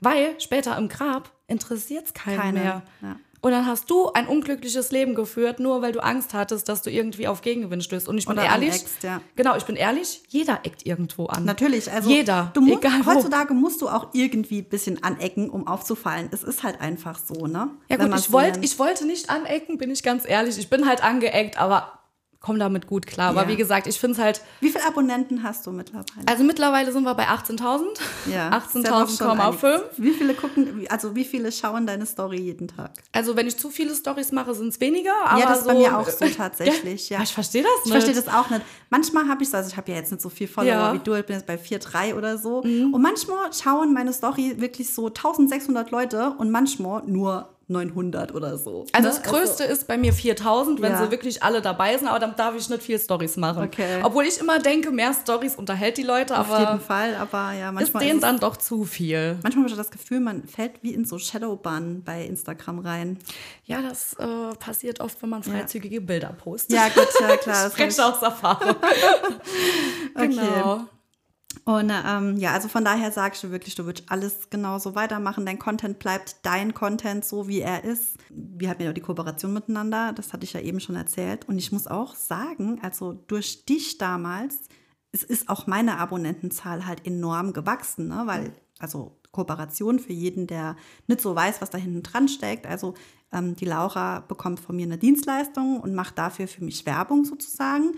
[0.00, 2.82] Weil später im Grab interessiert es keinen Keiner, mehr.
[3.02, 3.16] ja.
[3.42, 6.90] Und dann hast du ein unglückliches Leben geführt, nur weil du Angst hattest, dass du
[6.90, 8.08] irgendwie auf Gegenwind stößt.
[8.08, 9.20] Und ich bin Oder ehrlich, aneckst, ja.
[9.36, 11.44] genau, ich bin ehrlich, jeder eckt irgendwo an.
[11.44, 13.10] Natürlich, also Jeder, Du mu egal wo.
[13.12, 16.30] heutzutage musst du auch irgendwie ein bisschen anecken, um aufzufallen.
[16.32, 17.68] Es ist halt einfach so, ne?
[17.90, 18.64] Ja Wenn gut, ich, so wollt, nennt.
[18.64, 20.56] ich wollte nicht anecken, bin ich ganz ehrlich.
[20.56, 21.98] Ich bin halt angeeckt, aber
[22.44, 23.30] komm damit gut klar.
[23.30, 23.48] Aber Ja.
[23.48, 26.26] wie gesagt, ich finde es halt, Wie viele Abonnenten hast du mittlerweile?
[26.26, 27.84] also mittlerweile sind wir bei 18.000.
[28.30, 29.64] Ja, ist ja doch schon 18.000,5.
[29.64, 29.82] einiges.
[29.96, 32.90] Wie viele gucken, also wie viele schauen deine Story jeden Tag?
[33.12, 35.12] Also wenn ich zu viele Stories mache, sind es weniger.
[35.24, 37.08] Aber ja, das ist so, bei mir auch so tatsächlich.
[37.08, 37.92] Ja, Ja, ich verstehe das Ich nicht.
[37.92, 38.62] verstehe das auch nicht.
[38.90, 40.92] Manchmal habe ich so, also ich habe ja jetzt nicht so viel Follower Ja.
[40.92, 40.98] Mhm.
[41.00, 42.58] wie du, ich bin jetzt bei 4,3 oder so.
[42.58, 48.84] Und manchmal schauen meine Story wirklich so 1600 Leute und manchmal nur 900 oder so.
[48.92, 49.14] Also ne?
[49.14, 51.04] das Größte ist bei mir 4000, wenn Ja.
[51.04, 53.64] sie wirklich alle dabei sind, aber dann darf ich nicht viel Stories machen.
[53.64, 54.00] Okay.
[54.02, 57.68] Obwohl ich immer denke, mehr Stories unterhält die Leute, Auf jeden aber Fall, aber ja,
[57.70, 59.38] ist manchmal denen ist es- dann doch zu viel.
[59.42, 63.18] Manchmal habe ich das Gefühl, man fällt wie in so Shadowban bei Instagram rein.
[63.64, 66.76] Ja, das äh, passiert oft, wenn man freizügige Bilder postet.
[66.76, 67.70] Ja, gut, ja klar.
[67.70, 68.76] Spreche aus Erfahrung.
[70.14, 70.84] genau.
[71.64, 75.46] Und ähm, ja, also von daher sagst du wirklich, du würdest alles genauso weitermachen.
[75.46, 78.18] Dein Content bleibt dein Content, so wie er ist.
[78.28, 81.48] Wir hatten ja die Kooperation miteinander, das hatte ich ja eben schon erzählt.
[81.48, 84.60] Und ich muss auch sagen, also durch dich damals,
[85.12, 88.24] es ist auch meine Abonnentenzahl halt enorm gewachsen, ne?
[88.26, 92.66] weil, also Kooperation für jeden, der nicht so weiß, was da hinten dran steckt.
[92.66, 92.94] Also
[93.32, 97.94] ähm, die Laura bekommt von mir eine Dienstleistung und macht dafür für mich Werbung sozusagen.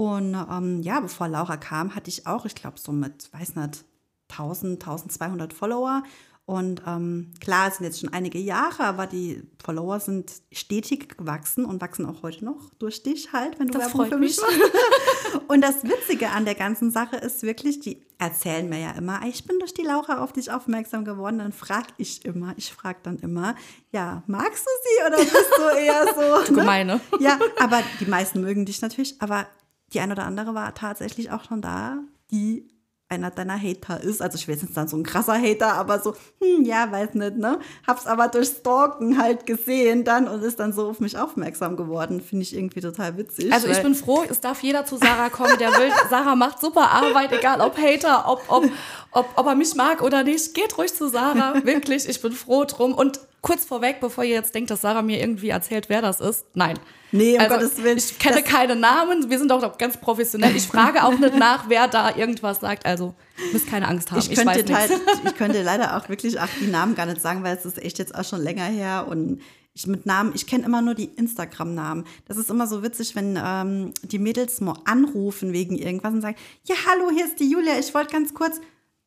[0.00, 3.84] Und ähm, ja, bevor Laura kam, hatte ich auch, ich glaube, so mit, weiß nicht,
[4.30, 6.02] 1000, 1200 Follower.
[6.46, 11.66] Und ähm, klar, es sind jetzt schon einige Jahre, aber die Follower sind stetig gewachsen
[11.66, 14.40] und wachsen auch heute noch durch dich halt, wenn du Das Werbung freut für mich
[14.40, 14.58] machst.
[15.48, 19.44] Und das Witzige an der ganzen Sache ist wirklich, die erzählen mir ja immer, ich
[19.44, 21.38] bin durch die Laura auf dich aufmerksam geworden.
[21.38, 23.54] Dann frage ich immer, ich frage dann immer,
[23.92, 26.44] ja, magst du sie oder bist du eher so?
[26.46, 27.00] Du Gemeine.
[27.18, 29.46] Ja, aber die meisten mögen dich natürlich, aber
[29.92, 31.98] die eine oder andere war tatsächlich auch schon da,
[32.30, 32.68] die
[33.10, 34.22] einer deiner Hater ist.
[34.22, 37.36] Also ich weiß jetzt dann so ein krasser Hater, aber so, hm, ja, weiß nicht,
[37.36, 37.58] ne?
[37.84, 42.20] Hab's aber durch Stalken halt gesehen dann und ist dann so auf mich aufmerksam geworden.
[42.20, 43.52] Finde ich irgendwie total witzig.
[43.52, 45.90] Also ich bin froh, es darf jeder zu Sarah kommen, der will.
[46.10, 48.70] Sarah macht super Arbeit, egal ob Hater, ob, ob,
[49.10, 50.54] ob, ob er mich mag oder nicht.
[50.54, 52.08] Geht ruhig zu Sarah, wirklich.
[52.08, 52.94] Ich bin froh drum.
[52.94, 56.44] Und kurz vorweg, bevor ihr jetzt denkt, dass Sarah mir irgendwie erzählt, wer das ist.
[56.54, 56.78] Nein.
[57.12, 57.98] Nee, um also, Gottes Willen.
[57.98, 60.54] Ich kenne keine Namen, wir sind auch ganz professionell.
[60.54, 62.86] Ich frage auch nicht nach, wer da irgendwas sagt.
[62.86, 63.14] Also,
[63.52, 64.20] müsst keine Angst haben.
[64.20, 67.20] Ich Ich, könnte, weiß halt, ich könnte leider auch wirklich auch die Namen gar nicht
[67.20, 69.40] sagen, weil es ist echt jetzt auch schon länger her und
[69.72, 72.04] ich mit Namen, ich kenne immer nur die Instagram-Namen.
[72.26, 76.36] Das ist immer so witzig, wenn ähm, die Mädels mal anrufen wegen irgendwas und sagen,
[76.64, 78.60] ja, hallo, hier ist die Julia, ich wollte ganz kurz,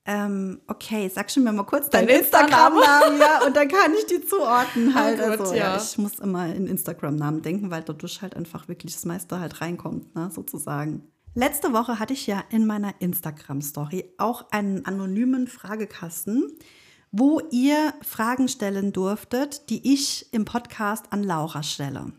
[0.05, 2.19] ähm, okay, sag schon mir mal kurz deinen Dein.
[2.19, 5.19] Instagram-Namen, ja, und dann kann ich die zuordnen halt.
[5.19, 5.75] Ah, gut, also, ja.
[5.75, 5.81] ja.
[5.81, 10.13] ich muss immer in Instagram-Namen denken, weil dadurch halt einfach wirklich das meiste halt reinkommt,
[10.15, 11.07] ne, sozusagen.
[11.35, 16.51] Letzte Woche hatte ich ja in meiner Instagram-Story auch einen anonymen Fragekasten,
[17.11, 22.13] wo ihr Fragen stellen durftet, die ich im Podcast an Laura stelle.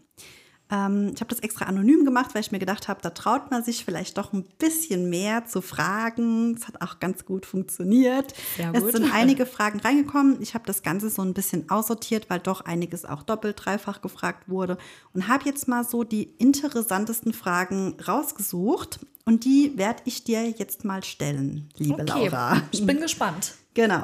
[0.75, 3.63] Ähm, ich habe das extra anonym gemacht, weil ich mir gedacht habe, da traut man
[3.63, 6.55] sich vielleicht doch ein bisschen mehr zu fragen.
[6.57, 8.35] Es hat auch ganz gut funktioniert.
[8.57, 8.93] Sehr Es gut.
[8.93, 10.43] sind einige Fragen reingekommen.
[10.43, 14.49] Ich habe das Ganze so ein bisschen aussortiert, weil doch einiges auch doppelt, dreifach gefragt
[14.49, 14.77] wurde.
[15.13, 18.99] Und habe jetzt mal so die interessantesten Fragen rausgesucht.
[19.25, 22.63] Und die werde ich dir jetzt mal stellen, liebe Laura.
[22.73, 23.55] ich bin gespannt.
[23.75, 24.03] Genau.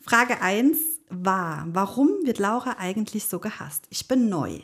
[0.00, 0.78] Frage 1
[1.08, 3.86] war, warum wird Laura eigentlich so gehasst?
[3.90, 4.60] Ich bin neu.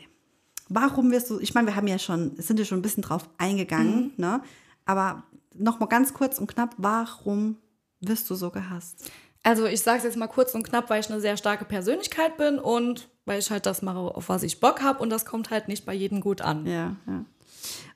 [0.69, 3.29] Warum wirst du, ich meine, wir haben ja schon, sind ja schon ein bisschen drauf
[3.37, 4.41] eingegangen, ne?
[4.85, 5.23] Aber
[5.55, 7.57] noch mal ganz kurz und knapp, warum
[8.01, 9.09] wirst du so gehasst?
[9.43, 12.37] Also ich sage es jetzt mal kurz und knapp, weil ich eine sehr starke Persönlichkeit
[12.37, 15.51] bin und weil ich halt das mache, auf was ich Bock habe und das kommt
[15.51, 16.65] halt nicht bei jedem gut an.
[16.65, 17.25] Ja, ja.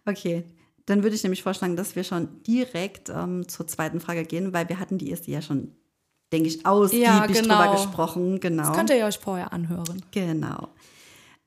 [0.05, 0.43] Okay,
[0.85, 4.69] dann würde ich nämlich vorschlagen, dass wir schon direkt ähm, zur zweiten Frage gehen, weil
[4.69, 5.73] wir hatten die erste ja schon,
[6.31, 7.41] denke ich, ausgiebig Ja, genau.
[7.41, 8.39] drüber gesprochen.
[8.39, 8.63] Genau.
[8.63, 10.01] Das könnt ihr euch vorher anhören.
[10.11, 10.69] Genau.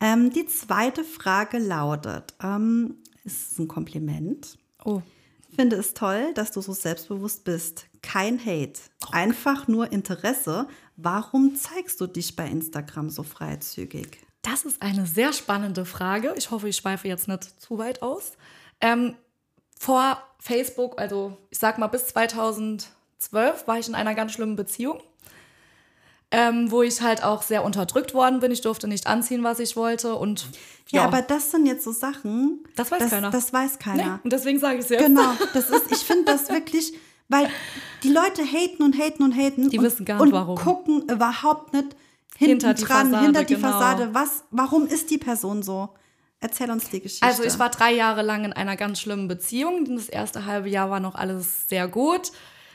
[0.00, 4.58] Ähm, die zweite Frage lautet: ähm, Ist es ein Kompliment?
[4.84, 5.02] Oh.
[5.54, 7.86] Finde es toll, dass du so selbstbewusst bist.
[8.02, 8.80] Kein Hate,
[9.12, 10.68] einfach nur Interesse.
[10.96, 14.18] Warum zeigst du dich bei Instagram so freizügig?
[14.42, 16.34] Das ist eine sehr spannende Frage.
[16.36, 18.32] Ich hoffe, ich schweife jetzt nicht zu weit aus.
[18.80, 19.14] Ähm,
[19.78, 22.88] vor Facebook, also ich sag mal bis 2012,
[23.66, 25.02] war ich in einer ganz schlimmen Beziehung,
[26.30, 28.52] ähm, wo ich halt auch sehr unterdrückt worden bin.
[28.52, 30.46] Ich durfte nicht anziehen, was ich wollte und
[30.90, 32.64] Ja, aber das sind jetzt so Sachen.
[32.76, 33.30] Das weiß das, keiner.
[33.30, 34.04] Das weiß keiner.
[34.04, 35.04] Nee, und deswegen sage ich es jetzt.
[35.04, 36.94] Genau, das ist, ich finde das wirklich,
[37.28, 37.48] weil
[38.02, 39.70] die Leute haten und haten und haten.
[39.70, 40.56] Die und, wissen gar nicht, und warum.
[40.56, 41.96] gucken überhaupt nicht
[42.36, 43.68] hinten Hinter die Fassade, hinter die genau.
[43.68, 44.10] Fassade.
[44.12, 45.90] Was, warum ist die Person so?
[46.42, 47.26] Erzähl uns die Geschichte.
[47.26, 49.84] Also ich war drei Jahre lang in einer ganz schlimmen Beziehung.
[49.94, 52.32] Das erste halbe Jahr war noch alles sehr gut.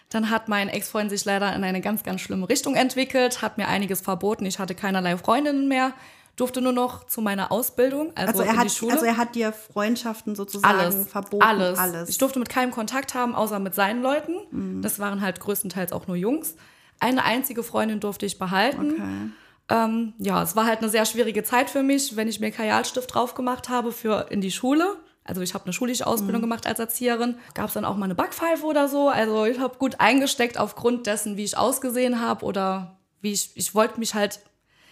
[0.09, 3.67] Dann hat mein Ex-Freund sich leider in eine ganz, ganz schlimme Richtung entwickelt, hat mir
[3.67, 4.45] einiges verboten.
[4.45, 5.93] Ich hatte keinerlei Freundinnen mehr,
[6.35, 8.93] durfte nur noch zu meiner Ausbildung, also, also er, in hat, die Schule.
[8.93, 11.43] also er hat dir Freundschaften sozusagen alles, verboten.
[11.43, 11.79] alles.
[11.79, 12.09] alles.
[12.09, 14.35] Ich durfte mit keinem Kontakt haben, außer mit seinen Leuten.
[14.51, 14.81] Mhm.
[14.81, 16.55] Das waren halt größtenteils auch nur Jungs.
[16.99, 18.91] Eine einzige Freundin durfte ich behalten.
[18.91, 19.31] Okay.
[19.67, 23.13] Ähm, ja, es war halt eine sehr schwierige Zeit für mich, wenn ich mir Kajalstift
[23.13, 24.97] drauf gemacht habe für in die Schule.
[25.27, 27.35] Also ich habe eine schulische Ausbildung gemacht als Erzieherin.
[27.55, 29.09] Gab es dann auch mal eine Backpfeife oder so.
[29.09, 33.73] Also ich habe gut eingesteckt aufgrund dessen, wie ich ausgesehen habe oder wie ich, ich
[33.75, 34.39] wollte mich halt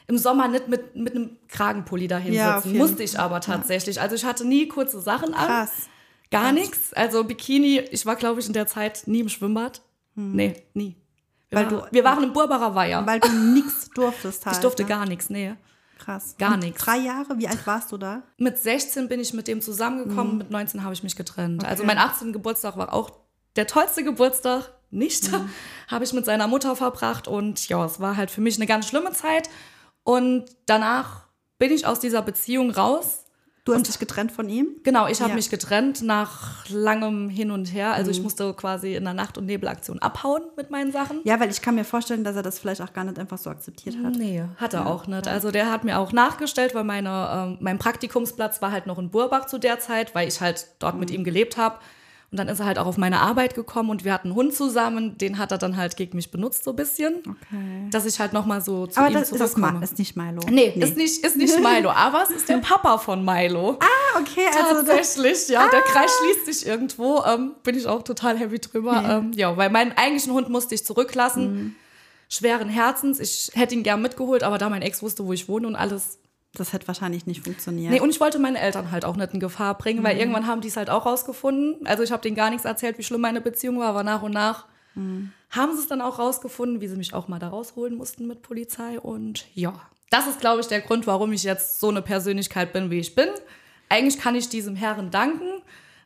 [0.08, 2.78] im Sommer nicht mit, mit einem Kragenpulli dahin Ja, sitzen.
[2.78, 4.02] Musste ich aber tatsächlich.
[4.02, 5.46] Also ich hatte nie kurze Sachen an.
[5.46, 5.72] Krass.
[6.32, 6.93] Gar nichts.
[6.93, 9.82] Also Bikini, ich war, glaube ich, in der Zeit nie im Schwimmbad.
[10.15, 10.96] Nee, nie.
[11.52, 11.65] Wir, Hm.
[11.69, 13.06] Weil war, du- wir waren im Burbacher Weiher.
[13.06, 14.56] Weil du nichts durftest halt.
[14.56, 14.89] Ich durfte ne?
[14.89, 15.54] gar nichts, nee.
[16.04, 16.36] Krass.
[16.38, 16.84] gar nichts.
[16.84, 17.38] Drei Jahre?
[17.38, 18.24] Wie alt warst du da?
[18.38, 21.63] Mit 16 bin ich mit dem zusammengekommen, mit 19 habe ich mich getrennt.
[21.66, 22.34] Also mein 18.
[22.34, 23.12] Geburtstag war auch
[23.56, 25.30] der tollste Geburtstag, nicht.
[25.88, 28.88] Habe ich mit seiner Mutter verbracht und ja, es war halt für mich eine ganz
[28.88, 29.50] schlimme Zeit.
[30.04, 33.22] Und danach bin ich aus dieser Beziehung raus.
[33.65, 34.67] Du hast dich getrennt von ihm?
[34.84, 35.36] Genau, ich habe Ja.
[35.38, 37.93] mich getrennt nach langem Hin und Her.
[37.93, 41.21] Also ich musste quasi in der Nacht- und Nebelaktion abhauen mit meinen Sachen.
[41.23, 43.49] Ja, weil ich kann mir vorstellen, dass er das vielleicht auch gar nicht einfach so
[43.49, 44.15] akzeptiert hat.
[44.17, 45.30] Nee, hat er auch nicht.
[45.30, 49.10] Also der hat mir auch nachgestellt, weil meine, ähm, mein Praktikumsplatz war halt noch in
[49.12, 50.99] Burbach zu der Zeit, weil ich halt dort Mhm.
[50.99, 51.78] mit ihm gelebt habe.
[52.34, 54.56] Und dann ist er halt auch auf meine Arbeit gekommen und wir hatten einen Hund
[54.56, 55.19] zusammen.
[55.19, 57.17] Den hat er dann halt gegen mich benutzt so ein bisschen.
[57.19, 57.89] Okay.
[57.91, 59.78] Dass ich halt noch mal so zu Aber ihm das ist, das zurückkomme.
[59.78, 60.41] Ma ist nicht Milo.
[60.50, 63.78] nee, Ist, nicht, ist nicht Milo, aber es ist der Papa von Milo.
[63.80, 65.69] Ah, okay, also Tatsächlich, ja.
[65.69, 67.24] Der Kreis schließt sich irgendwo.
[67.24, 69.04] Ähm, bin ich auch total happy drüber.
[69.08, 71.54] Ähm, ja, weil meinen eigentlichen Hund musste ich zurücklassen.
[71.54, 71.76] Mhm.
[72.30, 73.19] Schweren Herzens.
[73.19, 76.17] Ich hätte ihn gern mitgeholt, aber da mein Ex wusste, wo ich wohne und alles.
[76.56, 77.92] Das hätte wahrscheinlich nicht funktioniert.
[77.92, 80.04] Nee, und ich wollte meine Eltern halt auch nicht in Gefahr bringen, Mhm.
[80.04, 81.86] weil irgendwann haben die es halt auch rausgefunden.
[81.88, 84.34] Also ich habe denen gar nichts erzählt, wie schlimm meine Beziehung war, aber nach und
[84.34, 88.28] nach Haben sie es dann auch rausgefunden, wie sie mich auch mal da rausholen mussten
[88.28, 89.00] mit Polizei.
[89.00, 89.74] Und ja,
[90.12, 93.16] das ist, glaube ich, der Grund, warum ich jetzt so eine Persönlichkeit bin, wie ich
[93.16, 93.28] bin.
[93.89, 95.48] Eigentlich kann ich diesem Herrn danken,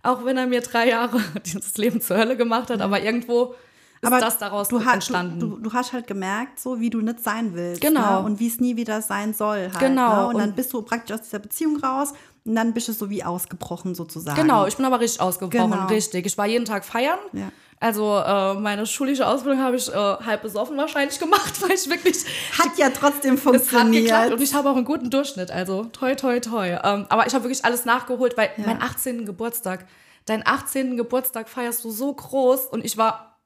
[0.04, 2.80] auch wenn er mir drei Jahre dieses Leben zur Hölle gemacht hat.
[2.80, 3.56] Aber irgendwo
[4.02, 5.40] ist das daraus du, entstanden.
[5.40, 7.82] Du, du, hast halt gemerkt, so wie du nicht sein willst.
[7.82, 8.22] Genau.
[8.22, 8.26] Ne?
[8.26, 9.70] Und wie es nie wieder sein soll.
[9.72, 10.16] Halt, Genau.
[10.24, 10.28] Ne?
[10.28, 12.14] Und, dann Und- bist du praktisch aus dieser Beziehung raus
[12.46, 14.40] und dann bist du so wie ausgebrochen sozusagen.
[14.40, 15.88] Genau, ich bin aber richtig ausgebrochen, Genau.
[15.88, 16.26] richtig.
[16.26, 17.20] Ich war jeden Tag feiern.
[17.34, 17.50] Ja.
[17.80, 22.26] Also äh, meine schulische Ausbildung habe ich äh, halb besoffen wahrscheinlich gemacht, weil ich wirklich
[22.58, 24.34] Hat ja trotzdem es hat geklappt funktioniert.
[24.34, 26.70] und ich habe auch einen guten Durchschnitt, also toi toi toi.
[26.84, 29.28] Ähm, aber ich habe wirklich alles nachgeholt, weil mein 18.
[29.28, 29.86] Geburtstag,
[30.26, 30.98] deinen 18.
[30.98, 33.37] Geburtstag feierst du so groß und ich war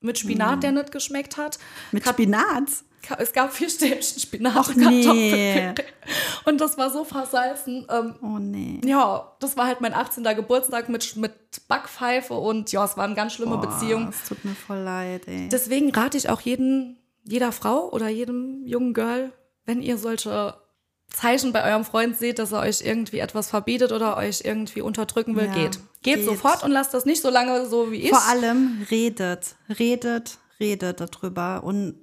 [0.00, 1.58] mit Spinat, der nicht geschmeckt hat.
[1.92, 2.68] Mit Kat- Spinat.
[3.18, 5.72] Es gab vier Stäbchen Spinat Och, und nee.
[6.44, 7.86] Und das war so versalzen.
[7.90, 8.80] Ähm, Oh nee.
[8.84, 10.22] ja, das war halt mein 18.
[10.36, 11.32] Geburtstag mit, mit
[11.66, 14.08] Backpfeife und ja, es war eine ganz schlimme Beziehung.
[14.10, 15.48] Es tut mir voll leid, ey.
[15.50, 19.32] Deswegen rate ich auch jeden, jeder Frau oder jedem jungen Girl,
[19.64, 20.54] wenn ihr solche
[21.10, 25.36] Zeichen bei eurem Freund seht, dass er euch irgendwie etwas verbietet oder euch irgendwie unterdrücken
[25.36, 25.80] will, Ja, geht.
[26.02, 26.16] Geht.
[26.16, 26.24] geht.
[26.24, 28.10] sofort und lasst das nicht so lange so wie ich.
[28.10, 31.94] Vor allem redet, redet, redet darüber und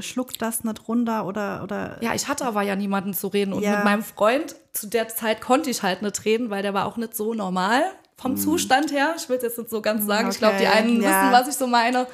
[0.00, 3.52] schluckt das nicht runter oder, oder Ja, ich hatte aber ja niemanden zu reden.
[3.52, 3.76] Und Ja.
[3.76, 6.96] mit meinem Freund zu der Zeit konnte ich halt nicht reden, weil der war auch
[6.96, 7.82] nicht so normal
[8.16, 9.14] vom Zustand her.
[9.18, 10.30] Ich will es jetzt nicht so ganz sagen.
[10.30, 10.70] Ich glaube, die Hm.
[10.72, 11.08] Okay, einen ja.
[11.08, 12.06] wissen, was ich so meine.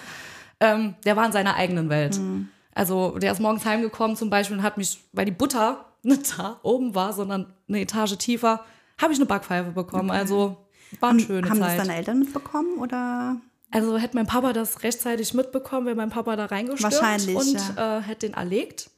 [0.58, 2.16] Ähm, der war in seiner eigenen Welt.
[2.16, 2.48] Hm.
[2.74, 6.58] Also der ist morgens heimgekommen zum Beispiel und hat mich, weil die Butter nicht da
[6.62, 8.64] oben war, sondern eine Etage tiefer,
[9.00, 10.10] habe ich eine Backpfeife bekommen.
[10.10, 10.56] Also
[10.98, 11.78] war eine schöne haben das Zeit.
[11.80, 13.36] deine Eltern mitbekommen oder?
[13.70, 17.98] Also hätte mein Papa das rechtzeitig mitbekommen, wäre mein Papa da reingestürmt Wahrscheinlich, und ja.
[17.98, 18.90] äh, hätte den erlegt.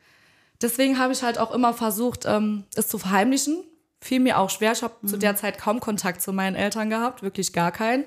[0.62, 3.64] Deswegen habe ich halt auch immer versucht, ähm, es zu verheimlichen.
[4.00, 4.72] Fiel mir auch schwer.
[4.72, 5.08] Ich habe Mhm.
[5.08, 8.04] zu der Zeit kaum Kontakt zu meinen Eltern gehabt, wirklich gar keinen.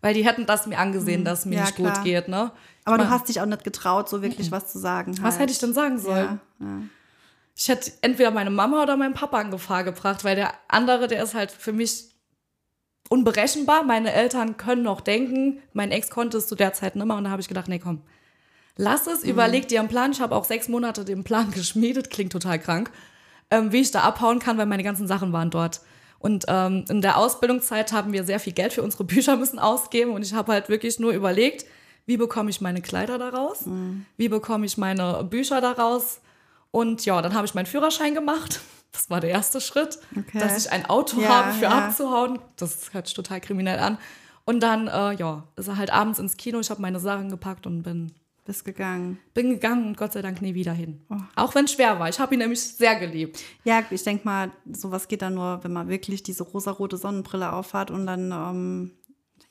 [0.00, 1.56] Weil die hätten das mir angesehen, dass es mir Mhm.
[1.58, 1.94] Ja, nicht klar.
[1.94, 2.28] gut geht.
[2.28, 2.50] Ne?
[2.84, 5.12] Aber du meine- hast dich auch nicht getraut, so wirklich was zu sagen.
[5.22, 5.42] Was halt.
[5.42, 6.40] hätte ich denn sagen sollen?
[6.60, 6.66] Ja.
[7.54, 11.22] Ich hätte entweder meine Mama oder meinen Papa in Gefahr gebracht, weil der andere, der
[11.22, 12.04] ist halt für mich
[13.08, 13.82] unberechenbar.
[13.84, 15.60] Meine Eltern können noch denken.
[15.72, 18.02] Mein Ex konnte es zu der Zeit nimmer und da habe ich gedacht, nee, komm,
[18.76, 20.12] lass es, überleg dir einen Plan.
[20.12, 22.90] Ich habe auch sechs Monate den Plan geschmiedet, klingt total krank,
[23.50, 25.80] ähm, wie ich da abhauen kann, weil meine ganzen Sachen waren dort.
[26.20, 30.12] Und ähm, in der Ausbildungszeit haben wir sehr viel Geld für unsere Bücher müssen ausgeben
[30.12, 31.64] und ich habe halt wirklich nur überlegt,
[32.06, 33.64] wie bekomme ich meine Kleider daraus,
[34.16, 36.20] wie bekomme ich meine Bücher daraus
[36.70, 38.60] und ja, dann habe ich meinen Führerschein gemacht.
[38.92, 40.38] Das war der erste Schritt, Okay.
[40.38, 41.86] dass ich ein Auto Ja, habe für ja.
[41.86, 42.38] abzuhauen.
[42.56, 43.98] Das hört sich total kriminell an.
[44.44, 46.58] Und dann, äh, ja, ist er halt abends ins Kino.
[46.60, 48.12] Ich habe meine Sachen gepackt und bin,
[48.46, 49.18] Bist gegangen.
[49.34, 51.02] bin gegangen und Gott sei Dank nie wieder hin.
[51.10, 51.16] Oh.
[51.36, 52.08] Auch wenn es schwer war.
[52.08, 53.38] Ich habe ihn nämlich sehr geliebt.
[53.64, 57.90] Ja, ich denke mal, sowas geht dann nur, wenn man wirklich diese rosarote Sonnenbrille aufhat
[57.90, 58.92] und dann ähm,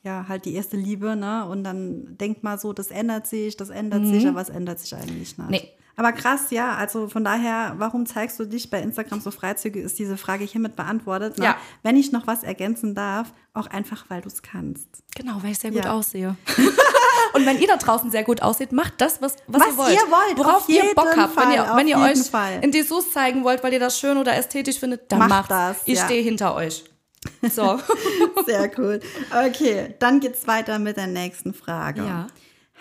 [0.03, 1.45] ja halt die erste Liebe, ne?
[1.45, 4.95] Und dann denkt mal so, das ändert sich, das ändert sich, aber es ändert sich
[4.95, 5.37] eigentlich nicht.
[5.37, 5.47] Mhm.
[5.49, 5.69] Nee.
[5.99, 9.97] Aber krass, ja, also von daher, warum zeigst du dich bei Instagram so freizügig, ist
[9.97, 11.39] diese Frage hiermit beantwortet.
[11.39, 11.45] Ne?
[11.45, 11.57] Ja.
[11.81, 14.87] Wenn ich noch was ergänzen darf, auch einfach, weil du es kannst.
[15.15, 15.93] Genau, weil ich sehr gut Ja.
[15.93, 16.35] aussehe.
[17.33, 19.93] und wenn ihr da draußen sehr gut aussieht, macht das, was, was, Was ihr wollt.
[19.93, 21.35] ihr wollt, Worauf auf ihr Bock habt.
[21.35, 22.59] Wenn ihr, Fall, wenn ihr auf jeden euch Fall.
[22.61, 25.77] in Dessous zeigen wollt, weil ihr das schön oder ästhetisch findet, dann Macht macht das,
[25.85, 26.05] Ich ja.
[26.05, 26.83] stehe hinter euch.
[27.51, 27.79] So.
[28.45, 28.99] Sehr cool.
[29.47, 32.01] Okay, dann geht's weiter mit der nächsten Frage.
[32.03, 32.27] Ja.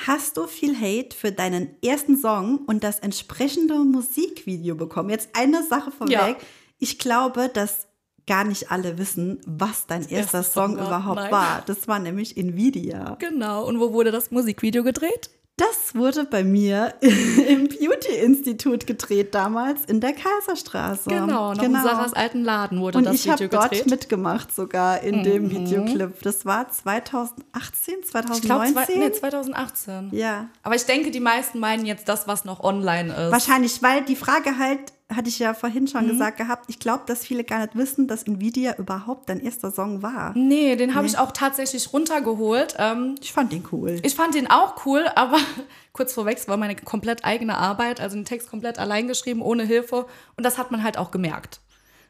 [0.04, 5.10] Hast du viel Hate für deinen ersten Song und das entsprechende Musikvideo bekommen?
[5.10, 6.12] Jetzt eine Sache vorweg.
[6.12, 6.36] Ja.
[6.78, 7.86] Ich glaube, dass
[8.26, 10.86] gar nicht alle wissen, was dein erster erste Song Song war.
[10.86, 11.32] überhaupt Nein.
[11.32, 11.62] war.
[11.64, 13.16] Das war nämlich Nvidia.
[13.18, 13.64] genau.
[13.66, 15.30] Und wo wurde das Musikvideo gedreht?
[15.58, 21.08] Das wurde bei mir im Beauty-Institut gedreht, damals in der Kaiserstraße.
[21.08, 23.86] Genau, noch in Sarahs alten Laden wurde Und das ich Video habe dort gedreht.
[23.86, 23.90] Mhm.
[23.90, 26.20] mitgemacht sogar in dem Videoclip.
[26.20, 28.98] Das war 2018, ich glaube, 2019?
[28.98, 30.08] nee, 2018.
[30.12, 30.48] ja.
[30.62, 33.32] Aber ich denke, die meisten meinen jetzt das, was noch online ist.
[33.32, 35.88] Wahrscheinlich, weil die Frage halt, hatte ich ja vorhin Mhm.
[35.88, 39.70] schon gesagt gehabt, ich glaube, dass viele gar nicht wissen, dass Nvidia überhaupt dein erster
[39.70, 40.32] Song war.
[40.36, 42.74] Nee, den habe ich auch tatsächlich runtergeholt.
[42.78, 44.00] Ähm, Ich fand den cool.
[44.02, 45.38] ich fand den auch cool, aber
[45.92, 49.62] kurz vorweg, es war meine komplett eigene Arbeit, also den Text komplett allein geschrieben, ohne
[49.64, 50.06] Hilfe.
[50.36, 51.60] Und das hat man halt auch gemerkt.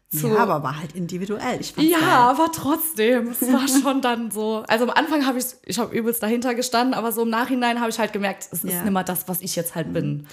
[0.09, 0.28] So.
[0.28, 1.61] Ja, aber war halt individuell.
[1.61, 2.09] Ich Ja, geil.
[2.09, 4.62] aber trotzdem, es war schon dann so.
[4.68, 7.90] Also am Anfang habe ich, ich habe übelst dahinter gestanden, aber so im Nachhinein habe
[7.90, 8.82] ich halt gemerkt, es ist Ja.
[8.85, 10.26] nicht mehr das, was ich jetzt halt bin.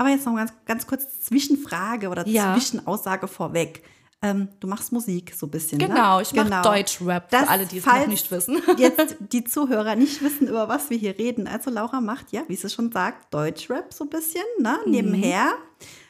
[0.00, 2.54] Aber jetzt noch ganz, ganz kurz Zwischenfrage oder Ja.
[2.54, 3.82] Zwischenaussage vorweg.
[4.22, 5.78] Ähm, du machst Musik so ein bisschen.
[5.78, 6.22] Genau, ne?
[6.22, 8.62] ich mache Deutschrap, für Das, alle, die es noch nicht wissen.
[8.78, 11.46] jetzt die Zuhörer nicht wissen, über was wir hier reden.
[11.46, 14.78] Also Laura macht, ja, wie sie schon sagt, Deutschrap so ein bisschen, ne?
[14.86, 14.90] Mhm.
[14.90, 15.52] Nebenher.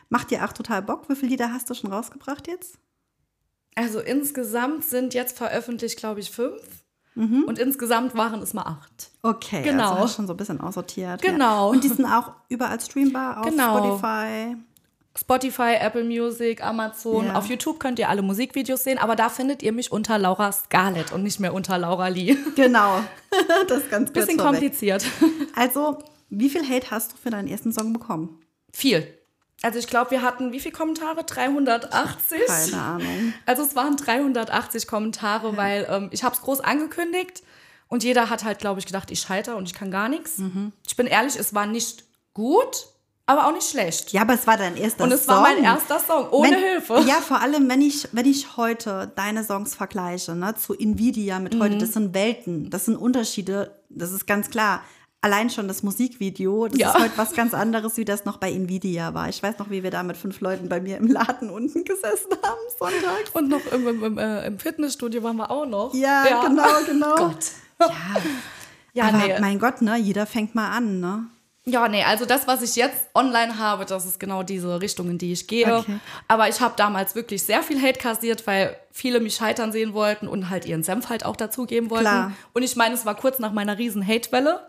[0.09, 1.09] Macht dir auch total Bock.
[1.09, 2.79] Wie viele Lieder hast du schon rausgebracht jetzt?
[3.74, 6.80] Also insgesamt sind jetzt veröffentlicht, glaube ich, fünf.
[7.16, 9.11] Und insgesamt waren es mal acht.
[9.23, 9.92] Okay, Genau.
[9.94, 11.20] also schon so ein bisschen aussortiert.
[11.20, 11.66] Genau.
[11.66, 11.77] Ja.
[11.77, 13.77] Und die sind auch überall streambar auf Genau.
[13.99, 14.57] Spotify.
[15.18, 17.27] Spotify, Apple Music, Amazon.
[17.27, 17.35] Ja.
[17.35, 21.12] Auf YouTube könnt ihr alle Musikvideos sehen, aber da findet ihr mich unter Laura Scarlett
[21.12, 22.37] und nicht mehr unter Laura Lee.
[22.55, 23.01] Genau.
[23.68, 25.05] das ist ganz kurz Bisschen kompliziert.
[25.57, 25.99] Also,
[26.31, 28.38] wie viel Hate hast du für deinen ersten Song bekommen?
[28.73, 29.07] Viel.
[29.62, 31.23] Also ich glaube, wir hatten wie viele Kommentare?
[31.25, 32.46] 380?
[32.46, 33.33] Keine Ahnung.
[33.46, 37.42] Also es waren 380 Kommentare, weil ähm, ich habe es groß angekündigt
[37.88, 40.38] und jeder hat halt, glaube ich, gedacht, ich scheitere und ich kann gar nichts.
[40.38, 40.73] Mhm.
[40.87, 42.87] Ich bin ehrlich, es war nicht gut,
[43.27, 44.12] aber auch nicht schlecht.
[44.12, 45.35] Ja, aber es war dein erster und es Song.
[45.37, 47.05] war mein erster Song, ohne wenn, Hilfe.
[47.07, 51.59] Ja, vor allem, wenn ich, wenn ich heute deine Songs vergleiche, ne, zu Nvidia mit
[51.61, 51.81] heute, Mhm.
[51.81, 54.83] das sind Welten, das sind Unterschiede, das ist ganz klar.
[55.23, 56.93] Allein schon das Musikvideo, das Ja.
[56.93, 59.29] ist heute was ganz anderes, wie das noch bei Nvidia war.
[59.29, 62.31] Ich weiß noch, wie wir da mit fünf Leuten bei mir im Laden unten gesessen
[62.43, 63.31] haben, sonntags.
[63.35, 65.93] Und noch im, im, im, äh, im Fitnessstudio waren wir auch noch.
[65.95, 67.15] Ja, genau, genau.
[67.17, 67.45] Gott.
[67.81, 67.91] Ja,
[68.95, 69.41] Ja, aber nee.
[69.41, 71.27] mein Gott, ne, jeder fängt mal an, ne?
[71.67, 75.19] Ja, nee, also das, was ich jetzt online habe, das ist genau diese Richtung, in
[75.19, 75.77] die ich gehe.
[75.77, 75.99] Okay.
[76.27, 80.27] Aber ich habe damals wirklich sehr viel Hate kassiert, weil viele mich scheitern sehen wollten
[80.27, 82.07] und halt ihren Senf halt auch dazugeben wollten.
[82.07, 82.33] Klar.
[82.55, 84.67] Und ich meine, es war kurz nach meiner riesen Hate-Welle,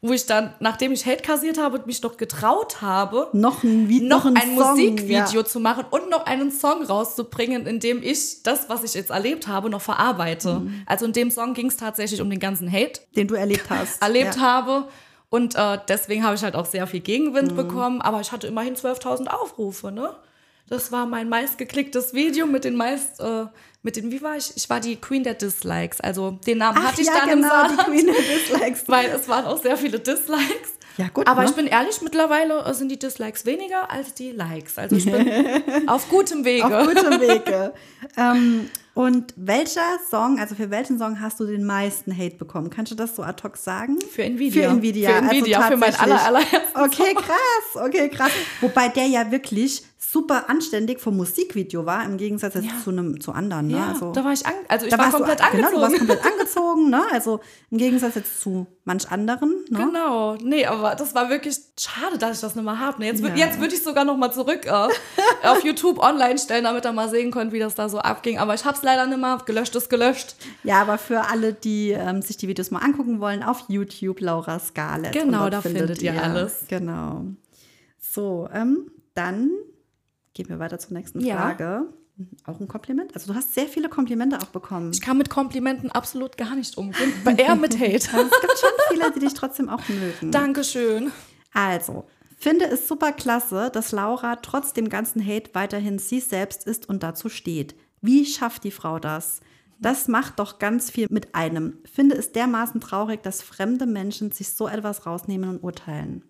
[0.00, 4.08] wo ich dann, nachdem ich Hate kassiert habe, mich noch getraut habe, Noch ein, Video,
[4.08, 5.44] noch ein, Song, Musikvideo Ja.
[5.44, 9.48] zu machen und noch einen Song rauszubringen, in dem ich das, was ich jetzt erlebt
[9.48, 10.60] habe, noch verarbeite.
[10.60, 10.82] Mhm.
[10.86, 14.00] Also in dem Song ging es tatsächlich um den ganzen Hate, Den du erlebt hast.
[14.02, 14.40] erlebt ja.
[14.40, 14.88] habe.
[15.30, 17.04] Und äh, deswegen habe ich halt auch sehr viel Mhm.
[17.04, 18.00] Gegenwind bekommen.
[18.00, 20.14] Aber ich hatte immerhin 12.000 Aufrufe, ne?
[20.68, 23.46] Das war mein meistgeklicktes Video mit den meist, äh,
[23.82, 24.52] mit den, wie war ich?
[24.56, 26.00] Ich war die Queen der Dislikes.
[26.00, 27.76] Also den Namen Ach hatte ich ja, dann genau, im Saal.
[27.76, 28.84] die Queen der Dislikes.
[28.88, 30.78] Weil es waren auch sehr viele Dislikes.
[30.96, 31.48] Ja, gut, Aber ne?
[31.48, 34.78] ich bin ehrlich, mittlerweile sind die Dislikes weniger als die Likes.
[34.78, 35.48] Also ich bin
[35.88, 36.64] auf gutem Wege.
[36.66, 37.72] Auf gutem Wege.
[38.16, 42.70] ähm, und welcher Song, also für welchen Song hast du den meisten Hate bekommen?
[42.70, 43.98] Kannst du das so ad hoc sagen?
[44.00, 44.70] Für Nvidia.
[44.70, 45.10] Für Nvidia.
[45.10, 48.32] Für Nvidia, also für mein aller, allerersten Okay, krass, okay, krass.
[48.60, 52.72] Wobei der ja wirklich super anständig vom Musikvideo war, im Gegensatz jetzt Ja.
[52.82, 53.66] zu, einem, zu anderen.
[53.68, 53.76] Ne?
[53.76, 55.66] Ja, also, da war ich, an, also ich war komplett du, angezogen.
[55.66, 57.02] Genau, du warst komplett angezogen, ne?
[57.12, 59.50] Also im Gegensatz jetzt zu manch anderen.
[59.68, 59.78] Ne?
[59.78, 63.04] Genau, nee, aber das war wirklich schade, dass ich das nicht mehr habe.
[63.04, 63.46] Jetzt, wür- Ja.
[63.46, 64.70] jetzt würde ich sogar noch mal zurück äh,
[65.46, 68.38] auf YouTube online stellen, damit ihr mal sehen könnt, wie das da so abging.
[68.38, 69.38] Aber ich habe es leider nicht mehr.
[69.46, 70.36] Gelöscht ist gelöscht.
[70.64, 74.58] Ja, aber für alle, die ähm, sich die Videos mal angucken wollen, auf YouTube Laura
[74.58, 75.12] Scarlett.
[75.12, 76.64] Genau, da findet ihr alles.
[76.68, 77.26] Genau.
[77.98, 79.50] So, ähm, dann
[80.34, 81.36] gehen wir weiter zur nächsten Ja.
[81.36, 81.86] Frage.
[82.46, 83.14] Auch ein Kompliment?
[83.14, 84.90] Also du hast sehr viele Komplimente auch bekommen.
[84.92, 87.94] Ich kann mit Komplimenten absolut gar nicht umgehen, eher mit Hate.
[87.94, 90.32] Es gibt schon viele, die dich trotzdem auch mögen.
[90.32, 91.12] Dankeschön.
[91.52, 96.88] Also, finde es super klasse, dass Laura trotz dem ganzen Hate weiterhin sie selbst ist
[96.88, 97.76] und dazu steht.
[98.00, 99.40] Wie schafft die Frau das?
[99.80, 101.78] Das macht doch ganz viel mit einem.
[101.90, 106.24] Finde es dermaßen traurig, dass fremde Menschen sich so etwas rausnehmen und urteilen.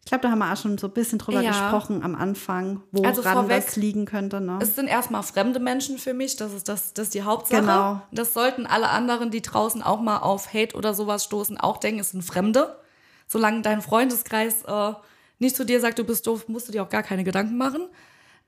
[0.00, 1.50] Ich glaube, da haben wir auch schon so ein bisschen drüber Ja.
[1.50, 4.40] gesprochen am Anfang, woran Also vorweg, das liegen könnte.
[4.40, 4.58] Ne?
[4.60, 7.60] Es sind erstmal fremde Menschen für mich, das ist, das, das ist die Hauptsache.
[7.60, 8.00] Genau.
[8.10, 12.00] Das sollten alle anderen, die draußen auch mal auf Hate oder sowas stoßen, auch denken,
[12.00, 12.78] es sind Fremde.
[13.26, 14.94] Solange dein Freundeskreis äh,
[15.38, 17.82] nicht zu dir sagt, du bist doof, musst du dir auch gar keine Gedanken machen.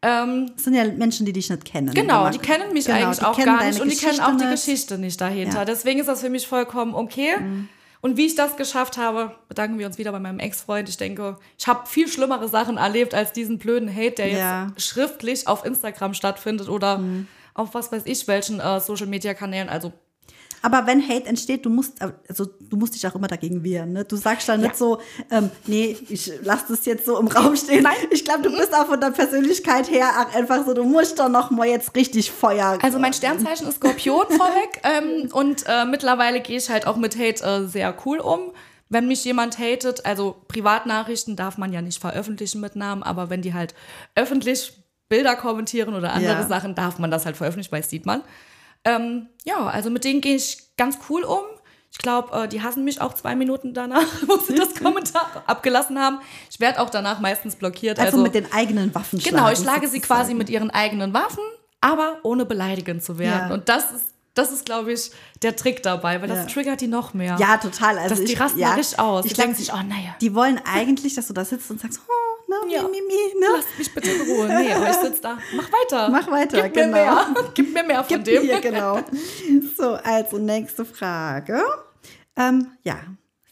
[0.03, 1.93] Ähm, Das sind ja Menschen, die dich nicht kennen.
[1.95, 4.47] Genau, die kennen mich Genau, eigentlich auch gar nicht und die kennen auch die.
[4.47, 5.57] Geschichte nicht dahinter.
[5.57, 5.63] Ja.
[5.63, 5.67] Mhm.
[5.67, 7.35] Deswegen ist das für mich vollkommen okay.
[8.03, 10.89] Und wie ich das geschafft habe, bedanken wir uns wieder bei meinem Ex-Freund.
[10.89, 14.65] Ich denke, ich habe viel schlimmere Sachen erlebt als diesen blöden Hate, der Ja.
[14.65, 14.69] Mhm.
[14.71, 16.99] jetzt schriftlich auf Instagram stattfindet oder
[17.53, 19.69] auf was weiß ich welchen äh, Social-Media-Kanälen.
[19.69, 19.93] Also
[20.63, 21.95] Aber wenn Hate entsteht, du musst,
[22.29, 23.93] also du musst dich auch immer dagegen wehren.
[23.93, 24.05] Ne?
[24.05, 24.77] Du sagst dann nicht Ja.
[24.77, 27.83] so, ähm, nee, ich lasse das jetzt so im Raum stehen.
[27.83, 27.95] Nein.
[28.11, 31.29] Ich glaube, du bist auch von der Persönlichkeit her auch einfach so, du musst doch
[31.29, 32.79] noch mal jetzt richtig Feuer.
[32.83, 37.17] Also mein Sternzeichen ist Skorpion vorweg ähm, und äh, mittlerweile gehe ich halt auch mit
[37.19, 38.53] Hate äh, sehr cool um.
[38.91, 43.41] Wenn mich jemand hatet, also Privatnachrichten darf man ja nicht veröffentlichen mit Namen, aber wenn
[43.41, 43.75] die halt
[44.17, 44.73] öffentlich
[45.09, 46.47] Bilder kommentieren oder andere Ja.
[46.47, 48.23] Sachen, darf man das halt veröffentlichen, weil es sieht man.
[48.85, 51.43] Ähm, ja, also mit denen gehe ich ganz cool um.
[51.93, 55.99] Ich glaube, äh, die hassen mich auch zwei Minuten danach, wo sie das Kommentar abgelassen
[55.99, 56.21] haben.
[56.51, 57.99] Ich werde auch danach meistens blockiert.
[57.99, 61.13] also, Also, mit den eigenen Waffen Genau, ich schlagen, schlage sie quasi mit ihren eigenen
[61.13, 61.43] Waffen,
[61.81, 63.49] aber ohne beleidigend zu werden.
[63.49, 63.55] Ja.
[63.55, 65.11] Und das ist, das ist, glaube ich,
[65.43, 66.45] der Trick dabei, weil das Ja.
[66.47, 67.37] triggert die noch mehr.
[67.41, 67.99] Ja, total.
[67.99, 69.25] Also Das- die ich, rasten ja, aus.
[69.25, 70.15] Ich Die denken sich, oh, naja.
[70.21, 72.83] Die wollen eigentlich, dass du da sitzt und sagst, oh, ne, Ja.
[72.83, 73.47] mi, mi, mi, ne?
[73.57, 74.47] Lass mich bitte in Ruhe.
[74.49, 75.39] Nee, aber ich sitze da.
[75.55, 76.09] Mach weiter.
[76.11, 76.93] Mach weiter, Gib mir genau.
[76.93, 77.35] mehr.
[77.55, 78.47] Gib mir mehr von Gib dem.
[78.47, 79.01] mir, genau.
[79.77, 81.63] So, also nächste Frage.
[82.37, 82.99] Ähm, ja,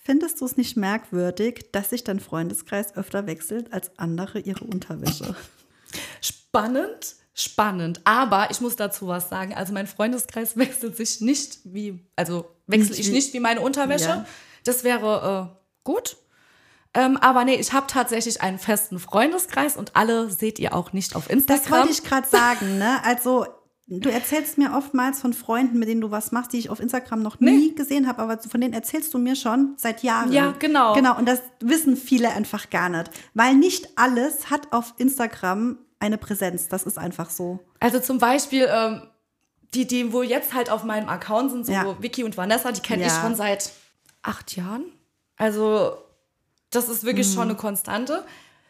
[0.04, 5.34] findest du es nicht merkwürdig, dass sich dein Freundeskreis öfter wechselt als andere ihre Unterwäsche?
[6.20, 8.00] Spannend, spannend.
[8.04, 9.54] Aber ich muss dazu was sagen.
[9.54, 14.08] Also mein Freundeskreis wechselt sich nicht wie, also wechsle ich nicht wie meine Unterwäsche.
[14.08, 14.26] Ja.
[14.64, 16.16] Das wäre äh, gut.
[16.94, 21.14] Ähm, aber nee, ich habe tatsächlich einen festen Freundeskreis und alle seht ihr auch nicht
[21.14, 21.62] auf Instagram.
[21.62, 22.98] Das wollte ich gerade sagen, ne?
[23.04, 23.46] Also,
[23.86, 27.22] du erzählst mir oftmals von Freunden, mit denen du was machst, die ich auf Instagram
[27.22, 30.32] noch nie gesehen habe, aber von denen erzählst du mir schon seit Jahren.
[30.32, 30.94] Ja, genau.
[30.94, 33.10] Genau, und das wissen viele einfach gar nicht.
[33.34, 36.68] Weil nicht alles hat auf Instagram eine Präsenz.
[36.68, 37.60] Das ist einfach so.
[37.80, 39.02] Also zum Beispiel, ähm,
[39.74, 41.96] die, die wohl jetzt halt auf meinem Account sind, so Ja.
[42.00, 43.20] Vicky und Vanessa, die kenne ich Ja.
[43.22, 43.72] schon seit
[44.22, 44.84] acht Jahren.
[45.36, 45.96] Also
[46.70, 47.32] das ist wirklich Mhm.
[47.34, 48.24] schon eine Konstante.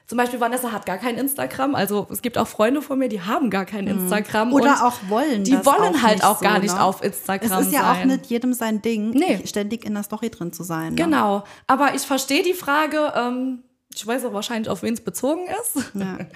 [0.07, 1.75] Zum Beispiel Vanessa hat gar kein Instagram.
[1.75, 4.49] Also es gibt auch Freunde von mir, die haben gar kein Instagram.
[4.49, 4.55] Mhm.
[4.55, 6.83] Oder und auch wollen Die wollen auch halt auch so, gar nicht ne?
[6.83, 8.09] auf Instagram Es ist ja auch sein.
[8.09, 9.43] nicht jedem sein Ding, Nee.
[9.47, 10.95] ständig in der Story drin zu sein.
[10.95, 11.03] Ne?
[11.03, 11.45] Genau.
[11.67, 13.13] Aber ich verstehe die Frage.
[13.15, 15.85] Ähm, ich weiß auch wahrscheinlich, auf wen es bezogen ist.
[15.95, 16.19] Ja.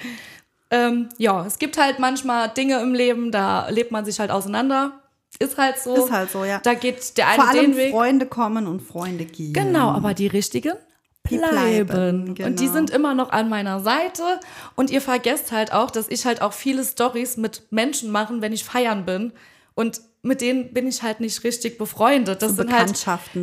[0.75, 4.93] Ähm, ja, es gibt halt manchmal Dinge im Leben, da lebt man sich halt auseinander.
[5.39, 5.95] Ist halt so.
[6.07, 6.61] Ist halt so, ja.
[6.63, 7.91] Da geht der Vor eine allem den Weg.
[7.93, 9.53] Freunde kommen und Freunde gehen.
[9.53, 10.73] Genau, aber die richtigen
[11.23, 11.87] Bleiben.
[11.87, 12.73] bleiben, Und die genau.
[12.73, 14.23] sind immer noch an meiner Seite.
[14.75, 18.53] Und ihr vergesst halt auch, dass ich halt auch viele Stories mit Menschen machen, wenn
[18.53, 19.33] ich feiern bin.
[19.75, 22.43] Und mit denen bin ich halt nicht richtig befreundet.
[22.43, 22.91] Das So sind halt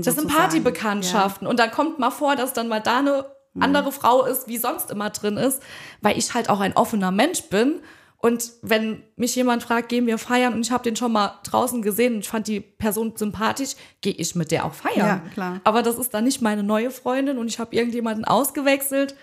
[0.06, 0.28] Das sind.
[0.30, 1.48] Partybekanntschaften.
[1.48, 3.26] Und dann kommt mal vor, dass dann mal da eine
[3.56, 3.64] Mhm.
[3.64, 5.60] andere Frau ist, wie sonst immer drin ist,
[6.02, 7.80] weil ich halt auch ein offener Mensch bin.
[8.22, 11.82] Und wenn mich jemand fragt, gehen wir feiern und ich habe den schon mal draußen
[11.82, 14.98] gesehen und ich fand die Person sympathisch, gehe ich mit der auch feiern.
[14.98, 15.62] Ja, klar.
[15.64, 19.16] Aber das ist dann nicht meine neue Freundin und ich habe irgendjemanden ausgewechselt.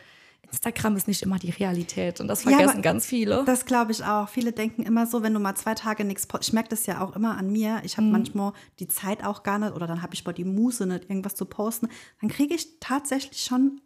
[0.50, 3.42] Instagram ist nicht immer die Realität und das Ja, vergessen aber ganz viele.
[3.44, 4.28] Das glaube ich auch.
[4.28, 6.50] Viele denken immer so, wenn du mal zwei Tage nichts postest.
[6.50, 7.80] Ich merke das ja auch immer an mir.
[7.84, 8.02] Ich Mhm.
[8.02, 11.10] habe manchmal die Zeit auch gar nicht oder dann habe ich mal die Muße nicht,
[11.10, 11.88] irgendwas zu posten.
[12.20, 13.80] Dann kriege ich tatsächlich schon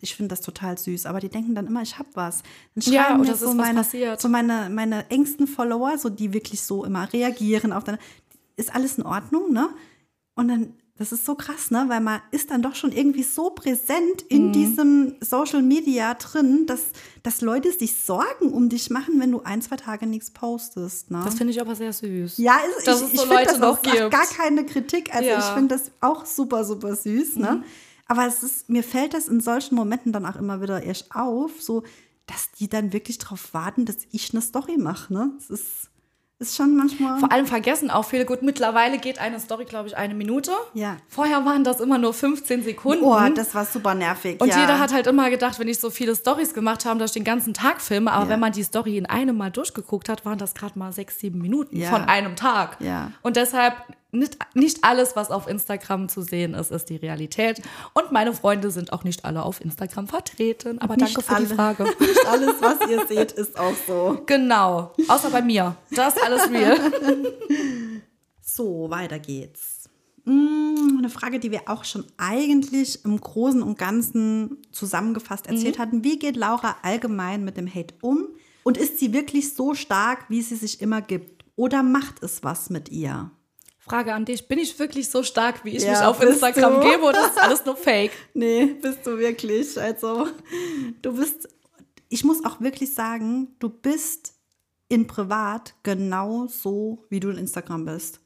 [0.00, 2.42] ich finde das total süß, aber die denken dann immer, ich habe was.
[2.74, 6.32] Dann Ja, schreiben oder es ist was meine, so meine, meine engsten Follower, so die
[6.32, 7.98] wirklich so immer reagieren auf deine,
[8.56, 9.68] ist alles in Ordnung, ne?
[10.34, 11.84] Und dann, das ist so krass, ne?
[11.88, 14.52] Weil man ist dann doch schon irgendwie so präsent in Mhm.
[14.52, 16.84] diesem Social Media drin, dass,
[17.22, 21.20] dass Leute sich Sorgen um dich machen, wenn du ein, zwei Tage nichts postest, ne?
[21.24, 22.38] Das finde ich aber sehr süß.
[22.38, 25.14] ja, ist, dass ich, es ich so finde das auch gar keine Kritik.
[25.14, 25.34] Also Ja.
[25.36, 25.40] Mhm.
[25.40, 27.62] ich finde das auch super, super süß, ne?
[28.12, 31.62] Aber es ist, mir fällt das in solchen Momenten dann auch immer wieder erst auf,
[31.62, 31.82] so,
[32.26, 35.30] dass die dann wirklich darauf warten, dass ich eine Story mache, ne?
[35.38, 35.90] Es ist,
[36.38, 37.18] ist schon manchmal.
[37.20, 38.26] Vor allem vergessen auch viele.
[38.26, 40.50] Gut, mittlerweile geht eine Story, glaube ich, eine Minute.
[40.74, 40.98] Ja.
[41.08, 43.02] Vorher waren das immer nur 15 Sekunden.
[43.02, 44.40] Oh, das war super nervig.
[44.42, 44.60] und ja.
[44.60, 47.24] jeder hat halt immer gedacht, wenn ich so viele Stories gemacht habe, dass ich den
[47.24, 48.12] ganzen Tag filme.
[48.12, 48.30] Aber Ja.
[48.30, 51.38] wenn man die Story in einem Mal durchgeguckt hat, waren das gerade mal sechs, sieben
[51.40, 51.88] Minuten Ja.
[51.88, 52.76] von einem Tag.
[52.80, 53.10] Ja.
[53.22, 53.74] Und deshalb
[54.12, 57.62] nicht, nicht alles, was auf Instagram zu sehen ist, ist die Realität.
[57.94, 60.78] Und meine Freunde sind auch nicht alle auf Instagram vertreten.
[60.80, 61.46] Aber Nicht danke für alle.
[61.46, 61.84] die Frage.
[61.98, 64.22] Nicht alles, was ihr seht, ist auch so.
[64.26, 64.92] genau.
[65.08, 65.76] Außer bei mir.
[65.90, 66.78] Das ist alles real.
[68.44, 69.88] So, weiter geht's.
[70.24, 76.04] Mm, Eine Frage, die wir auch schon eigentlich im Großen und Ganzen zusammengefasst erzählt hatten.
[76.04, 78.28] Wie geht Laura allgemein mit dem Hate um?
[78.62, 81.44] Und ist sie wirklich so stark, wie sie sich immer gibt?
[81.56, 83.30] Oder macht es was mit ihr?
[83.84, 84.46] Frage an dich.
[84.48, 86.88] Bin ich wirklich so stark, wie ich Ja, mich auf Instagram du?
[86.90, 88.12] gebe oder ist alles nur Fake?
[88.34, 89.80] Nee, bist du wirklich.
[89.80, 90.28] Also,
[91.02, 91.48] du bist,
[92.08, 94.34] ich muss auch wirklich sagen, du bist
[94.88, 98.20] in Privat genau so, wie du in Instagram bist.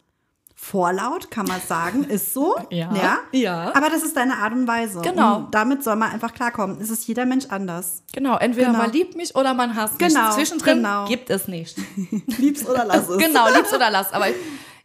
[0.58, 2.56] Vorlaut, kann man sagen, ist so.
[2.70, 3.18] Ja, ja.
[3.32, 3.74] ja.
[3.74, 5.00] Aber das ist deine Art und Weise.
[5.02, 5.36] Genau.
[5.38, 6.80] Und damit soll man einfach klarkommen.
[6.80, 8.02] Es ist jeder Mensch anders.
[8.12, 8.78] Genau, entweder Genau.
[8.78, 10.08] man liebt mich oder man hasst mich.
[10.12, 11.06] Genau, Zwischendrin genau.
[11.06, 11.76] gibt es nicht.
[12.38, 13.18] Lieb's oder lass es.
[13.18, 14.12] genau, lieb's oder lass.
[14.12, 14.26] Aber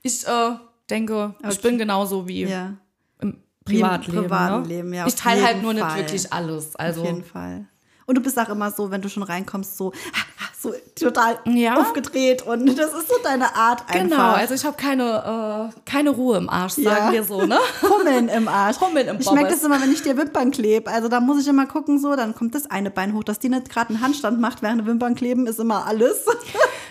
[0.04, 0.52] ich, ich äh,
[0.90, 1.60] denke, ich Okay.
[1.70, 2.78] bin genauso wie Ja,
[3.22, 4.22] im Wie im Privatleben.
[4.24, 4.68] privaten ne?
[4.68, 5.98] Leben, ja, ich teile halt nur nicht Fall.
[6.00, 6.76] wirklich alles.
[6.76, 7.66] Also auf jeden Fall.
[8.06, 9.94] Und du bist auch immer so, wenn du schon reinkommst, so,
[10.62, 11.76] so total Ja.
[11.80, 12.42] aufgedreht.
[12.44, 13.94] Und das ist so deine Art einfach.
[14.02, 17.12] Genau, also ich habe keine, äh, keine Ruhe im Arsch, sagen Ja.
[17.12, 17.58] wir so, ne?
[17.82, 18.80] Hummeln im Arsch.
[18.80, 20.90] Hummeln im Ich merke das immer, wenn ich dir Wimpern klebe.
[20.92, 23.50] Also da muss ich immer gucken, so, dann kommt das eine Bein hoch, dass die
[23.50, 26.26] nicht gerade einen Handstand macht, während Wimpern kleben, ist immer alles.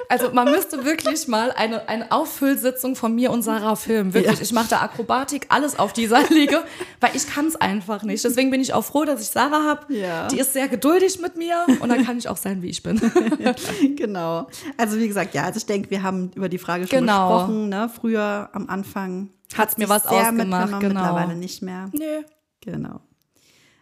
[0.08, 4.12] Also man müsste wirklich mal eine, eine Auffüllsitzung von mir und Sarah filmen.
[4.12, 4.42] Wirklich, Ja.
[4.42, 6.64] ich mache da Akrobatik, alles auf dieser Liege,
[7.00, 8.24] weil ich kann es einfach nicht.
[8.24, 9.94] Deswegen bin ich auch froh, dass ich Sarah habe.
[9.94, 10.26] Ja.
[10.26, 13.00] Die ist sehr geduldig mit mir und dann kann ich auch sein, wie ich bin.
[13.96, 14.46] genau.
[14.76, 17.28] Also wie gesagt, ja, also ich denke, wir haben über die Frage schon Genau.
[17.38, 17.68] gesprochen.
[17.68, 17.88] Ne?
[17.94, 20.88] Früher am Anfang Hat's mir sich was ausgemacht, genau.
[21.00, 21.90] Mittlerweile nicht mehr.
[21.92, 22.24] Nee.
[22.60, 23.00] Genau.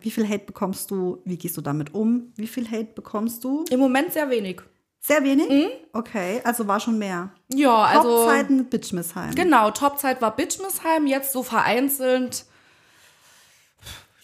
[0.00, 1.18] Wie viel Hate bekommst du?
[1.24, 2.32] Wie gehst du damit um?
[2.36, 3.64] Wie viel Hate bekommst du?
[3.70, 4.60] Im Moment sehr wenig.
[5.00, 5.48] Sehr wenig?
[5.92, 7.30] Okay, also war schon mehr.
[7.52, 7.96] Ja, Mhm.
[7.98, 8.18] also.
[8.18, 9.34] Hauptzeiten Bitchmissheim.
[9.34, 12.44] Genau, Topzeit war Bitchmissheim, jetzt so vereinzelt.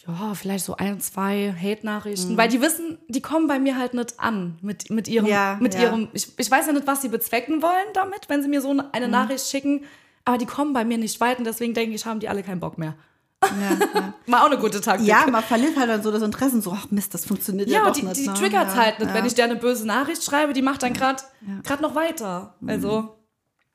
[0.06, 1.62] Ja, vielleicht so ein, zwei Mhm.
[1.62, 5.56] Hate-Nachrichten, weil die wissen, die kommen bei mir halt nicht an mit, mit ihrem, Ja,
[5.60, 5.82] mit ja.
[5.82, 8.70] ihrem, ich, ich weiß ja nicht, was sie bezwecken wollen damit, wenn sie mir so
[8.92, 9.10] eine Mhm.
[9.12, 9.84] Nachricht schicken,
[10.26, 12.60] aber die kommen bei mir nicht weit und deswegen denke ich, haben die alle keinen
[12.60, 12.94] Bock mehr.
[13.42, 14.14] Ja, ja.
[14.26, 15.06] Mal auch eine gute Taktik.
[15.06, 17.80] ja, man verliert halt dann so das Interesse und so, ach Mist, das funktioniert ja,
[17.80, 18.16] Ja, doch die, nicht.
[18.16, 18.34] die ne?
[18.34, 19.08] triggert ja, halt nicht.
[19.08, 19.14] ja.
[19.14, 21.22] Wenn ich dir eine böse Nachricht schreibe, die macht dann gerade
[21.62, 22.54] grad noch weiter.
[22.60, 22.68] Mhm.
[22.70, 23.16] Also,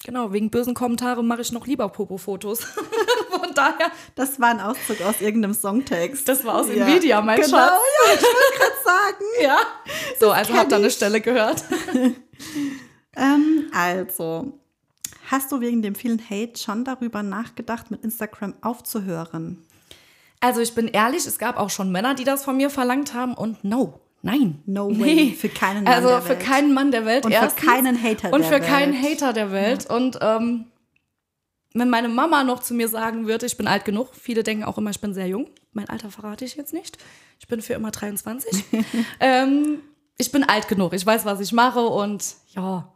[0.04, 2.62] genau, wegen bösen Kommentaren mache ich noch lieber Popo-Fotos.
[3.60, 6.28] Daher, Das war ein Auszug aus irgendeinem Songtext.
[6.28, 6.86] das war aus Ja.
[6.86, 7.72] Nvidia, mein genau, Schatz.
[7.72, 9.26] ja, ich wollte gerade sagen.
[9.42, 9.58] Ja.
[10.20, 10.90] So, also habt ihr eine.
[10.92, 11.64] Stelle gehört.
[13.16, 14.54] Ähm, also,
[15.30, 19.58] hast du wegen dem vielen Hate schon darüber nachgedacht, mit Instagram aufzuhören?
[20.40, 23.34] Also, ich bin ehrlich, es gab auch schon Männer, die das von mir verlangt haben
[23.34, 24.00] und no.
[24.22, 24.62] Nein.
[24.66, 25.36] No way.
[25.38, 26.40] Für keinen Mann Also der für Welt.
[26.42, 27.66] keinen Mann der Welt Und für erstens.
[27.70, 29.22] keinen Hater Und der für keinen Welt.
[29.22, 29.90] Hater der Welt.
[29.90, 30.66] Und ähm,
[31.74, 34.78] wenn meine Mama noch zu mir sagen würde, ich bin alt genug, viele denken auch
[34.78, 35.48] immer, ich bin sehr jung.
[35.74, 36.98] Mein Alter verrate ich jetzt nicht.
[37.40, 38.66] Ich bin für immer 23.
[39.20, 39.82] ähm,
[40.18, 42.92] ich bin alt genug, ich weiß, was ich mache und ja,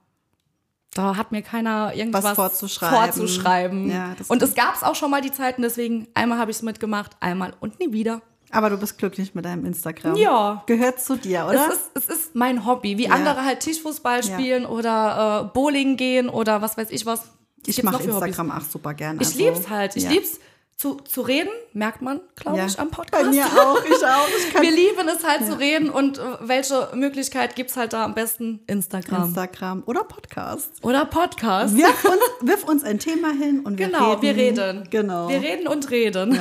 [0.94, 2.96] da hat mir keiner irgendwas Was vorzuschreiben.
[3.14, 3.90] vorzuschreiben.
[3.92, 6.64] Ja, und es gab es auch schon mal die Zeiten, deswegen einmal habe ich es
[6.64, 8.22] mitgemacht, einmal und nie wieder.
[8.52, 10.16] Aber du bist glücklich mit deinem Instagram.
[10.16, 10.62] Ja.
[10.68, 11.70] Gehört zu dir, oder?
[11.70, 14.34] Es ist, es ist mein Hobby, wie andere halt Tischfußball Ja.
[14.34, 17.24] spielen oder äh, Bowling gehen oder was weiß ich was.
[17.68, 18.04] Ich mache?
[18.04, 19.22] Instagram auch super gerne.
[19.22, 19.96] Ich also, lieb's halt.
[19.96, 20.10] Ich ja.
[20.12, 20.40] lieb's
[20.76, 22.66] zu, zu reden, merkt man, glaube Ja.
[22.66, 23.24] ich, am Podcast.
[23.24, 24.28] Bei mir auch, ich auch.
[24.28, 28.16] Ich Wir lieben es halt zu reden und äh, welche Möglichkeit gibt's halt da am
[28.16, 28.60] besten?
[28.68, 29.26] Instagram.
[29.30, 30.84] Instagram oder Podcast.
[30.84, 31.78] Oder Podcast.
[31.78, 34.22] Wirf uns, wirf uns ein Thema hin und wir genau, reden.
[34.24, 34.88] wir reden.
[34.90, 35.30] Genau.
[35.30, 36.38] Wir reden und reden.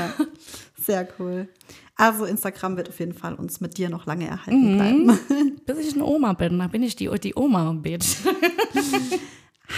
[0.78, 1.48] Sehr cool.
[1.96, 4.30] Also Instagram wird auf jeden Fall uns mit dir noch lange Mhm.
[4.30, 5.60] erhalten bleiben.
[5.66, 8.16] Bis ich eine Oma bin, dann bin ich die, die Oma-Bitch.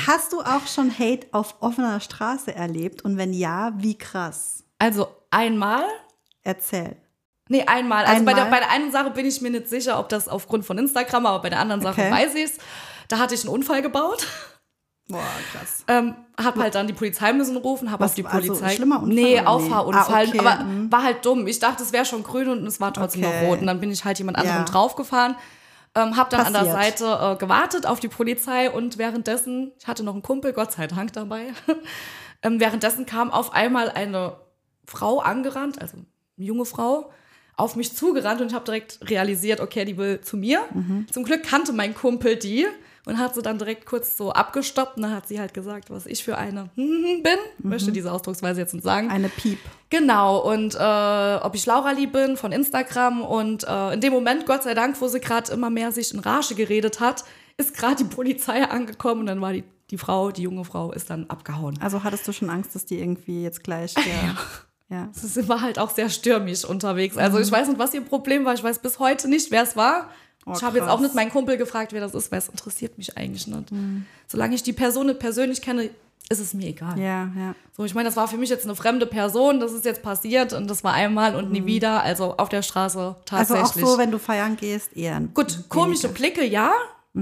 [0.06, 3.02] Hast du auch schon Hate auf offener Straße erlebt?
[3.02, 4.64] Und wenn ja, wie krass?
[4.78, 5.84] Also einmal
[6.42, 6.96] Erzähl.
[7.48, 8.04] Nee, einmal.
[8.04, 10.64] Also Bei, der, bei der einen Sache bin ich mir nicht sicher, ob das aufgrund
[10.64, 12.10] von Instagram, aber bei der anderen Sache Okay.
[12.10, 12.58] weiß ich es.
[13.08, 14.26] Da hatte ich einen Unfall gebaut.
[15.08, 15.22] Boah,
[15.52, 15.84] krass.
[15.88, 18.74] Ähm, hab halt dann die Polizei müssen rufen, hab Was, auf die also Polizei.
[18.74, 19.40] schlimmer Unfall nee?
[19.40, 20.26] Auffahrunfall.
[20.26, 20.90] Ah, okay, Aber mhm.
[20.90, 21.46] war halt dumm.
[21.46, 23.42] Ich dachte, es wäre schon grün und es war trotzdem Okay.
[23.42, 23.60] noch rot.
[23.60, 24.64] Und dann bin ich halt jemand anderem Ja.
[24.64, 25.36] draufgefahren.
[25.96, 26.98] Ähm, hab dann an der Passiert.
[26.98, 30.86] Seite äh, gewartet auf die Polizei und währenddessen, ich hatte noch einen Kumpel, Gott sei
[30.86, 31.52] Dank dabei.
[32.42, 34.36] ähm, währenddessen kam auf einmal eine
[34.84, 36.06] Frau angerannt, also eine
[36.46, 37.12] junge Frau,
[37.56, 40.64] auf mich zugerannt und ich habe direkt realisiert, okay, die will zu mir.
[40.74, 41.06] Mhm.
[41.10, 42.66] Zum Glück kannte mein Kumpel die
[43.06, 46.06] und hat sie dann direkt kurz so abgestoppt und dann hat sie halt gesagt, was
[46.06, 47.38] ich für eine bin.
[47.58, 49.06] Möchte diese Ausdrucksweise jetzt nicht sagen.
[49.06, 49.12] Mhm.
[49.12, 49.58] Eine Piep.
[49.90, 53.22] Genau, und äh, ob ich Laura Lee bin von Instagram.
[53.22, 56.20] Und äh, in dem Moment, Gott sei Dank, wo sie gerade immer mehr sich in
[56.20, 57.24] Rage geredet hat,
[57.56, 61.10] ist gerade die Polizei angekommen und dann war die, die Frau, die junge Frau, ist
[61.10, 61.78] dann abgehauen.
[61.80, 63.94] Also hattest du schon Angst, dass die irgendwie jetzt gleich.
[64.90, 64.96] Ja.
[64.96, 65.08] ja.
[65.12, 67.16] Sie war halt auch sehr stürmisch unterwegs.
[67.16, 68.54] Also ich weiß nicht, was ihr Problem war.
[68.54, 70.10] Ich weiß bis heute nicht, wer es war.
[70.46, 72.98] Oh, ich habe jetzt auch nicht meinen Kumpel gefragt, wer das ist, weil es interessiert
[72.98, 73.68] mich eigentlich nicht.
[74.26, 75.90] Solange ich die Person nicht persönlich kenne,
[76.28, 76.98] ist es mir egal.
[76.98, 77.54] Ja, ja.
[77.76, 80.52] So, ich meine, das war für mich jetzt eine fremde Person, das ist jetzt passiert
[80.52, 83.84] und das war einmal und nie wieder, also auf der Straße Also tatsächlich.
[83.84, 85.20] auch so, wenn du feiern gehst, eher.
[85.34, 86.72] Gut, komische Blicke, ja,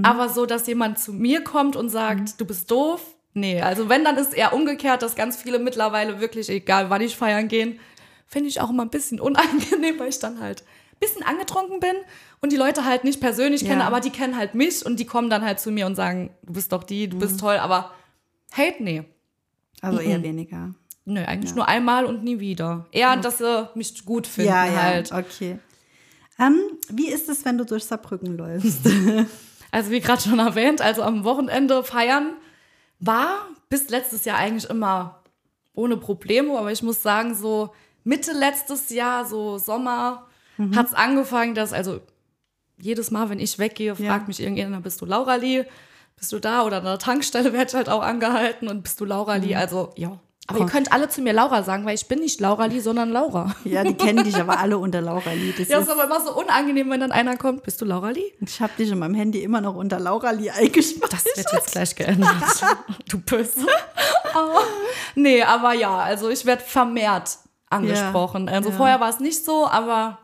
[0.01, 3.01] aber so, dass jemand zu mir kommt und sagt, du bist doof,
[3.33, 3.61] nee.
[3.61, 7.47] Also wenn, dann ist eher umgekehrt, dass ganz viele mittlerweile wirklich, egal wann ich feiern
[7.47, 7.79] gehen,
[8.25, 11.95] finde ich auch immer ein bisschen unangenehm, weil ich dann halt ein bisschen angetrunken bin
[12.43, 13.69] und die Leute halt nicht persönlich Ja.
[13.69, 16.29] kenne, aber die kennen halt mich und die kommen dann halt zu mir und sagen,
[16.43, 17.91] du bist doch die, du bist toll, aber
[18.51, 19.03] Hate, nee.
[19.81, 20.75] Also eher weniger.
[21.05, 22.85] Nö, eigentlich nur einmal und nie wieder.
[22.91, 25.11] Eher, dass sie mich gut finden Ja, ja, halt.
[25.11, 25.57] okay.
[26.39, 26.57] Ähm,
[26.89, 28.81] wie ist es, wenn du durch Saarbrücken läufst?
[29.71, 32.33] Also wie gerade schon erwähnt, also am Wochenende feiern
[32.99, 35.23] war bis letztes Jahr eigentlich immer
[35.73, 37.73] ohne Probleme, aber ich muss sagen, so
[38.03, 40.27] Mitte letztes Jahr, so Sommer,
[40.75, 42.01] hat es angefangen, dass also
[42.83, 44.09] jedes Mal, wenn ich weggehe, Ja.
[44.09, 45.65] fragt mich irgendjemand, bist du Laura Lee?
[46.17, 46.63] Bist du da?
[46.63, 49.55] Oder an der Tankstelle werde ich halt auch angehalten und bist du Laura Lee?
[49.55, 50.19] Also ja.
[50.47, 53.11] Aber ihr könnt alle zu mir Laura sagen, weil ich bin nicht Laura Lee, sondern
[53.11, 53.55] Laura.
[53.63, 55.53] ja, die kennen dich aber alle unter Laura Lee.
[55.57, 58.09] Das Ja, ist, ist aber immer so unangenehm, wenn dann einer kommt, bist du Laura
[58.09, 58.33] Lee?
[58.41, 61.13] ich habe dich in meinem Handy immer noch unter Laura Lee eingespannt.
[61.13, 62.33] Das wird jetzt gleich geändert.
[63.09, 63.65] du Böse.
[64.35, 64.59] Oh.
[65.15, 67.37] Nee, aber ja, also ich werde vermehrt
[67.69, 68.49] angesprochen.
[68.49, 68.75] Also ja.
[68.75, 70.19] vorher war es nicht so, aber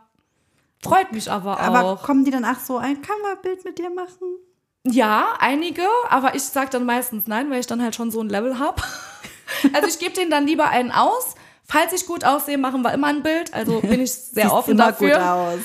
[0.82, 1.60] freut mich aber auch.
[1.60, 4.38] Aber kommen die dann auch so ein, kann man ein Bild mit dir machen?
[4.84, 8.28] ja, einige, aber ich sag dann meistens nein, weil ich dann halt schon so ein
[8.28, 8.82] Level habe.
[9.72, 11.34] also ich gebe denen dann lieber einen aus.
[11.64, 13.52] Falls ich gut aussehe, machen wir immer ein Bild.
[13.52, 15.10] Also bin ich sehr offen immer dafür.
[15.10, 15.58] gut aus.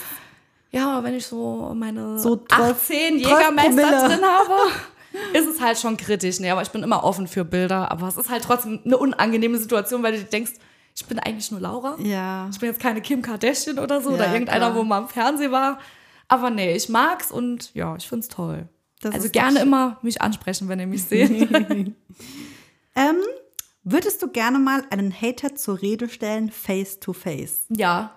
[0.72, 4.53] Ja, aber wenn ich so meine So 12 18 12 Jägermeister drin habe,
[5.34, 6.39] ist es halt schon kritisch.
[6.41, 7.89] Nee, aber ich bin immer offen für Bilder.
[7.91, 10.51] Aber es ist halt trotzdem eine unangenehme Situation, weil du denkst,
[10.95, 11.97] Ich bin eigentlich nur Laura.
[11.99, 12.47] Ja.
[12.51, 14.75] Ich bin jetzt keine Kim Kardashian oder so Ja, oder irgendeiner, klar.
[14.75, 15.79] wo mal im Fernsehen war.
[16.27, 18.69] Aber nee, ich mag's und ja, ich find's toll.
[19.01, 21.49] Das also gerne immer mich ansprechen, wenn ihr mich seht.
[22.97, 23.17] Ähm,
[23.83, 27.65] würdest du gerne mal einen Hater zur Rede stellen, face to face?
[27.69, 28.11] ja,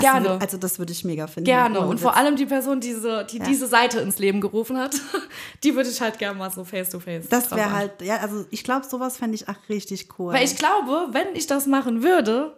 [0.00, 0.40] Das Gerne.
[0.40, 1.44] also das würde ich mega finden.
[1.46, 1.80] gerne.
[1.80, 3.44] Und vor allem die Person, diese, die Ja.
[3.44, 4.96] diese Seite ins Leben gerufen hat,
[5.64, 7.28] die würde ich halt gerne mal so face to face.
[7.28, 10.32] Das wäre halt, ja, also ich glaube, sowas fände ich auch richtig cool.
[10.32, 12.56] Weil ich glaube, wenn ich das machen würde,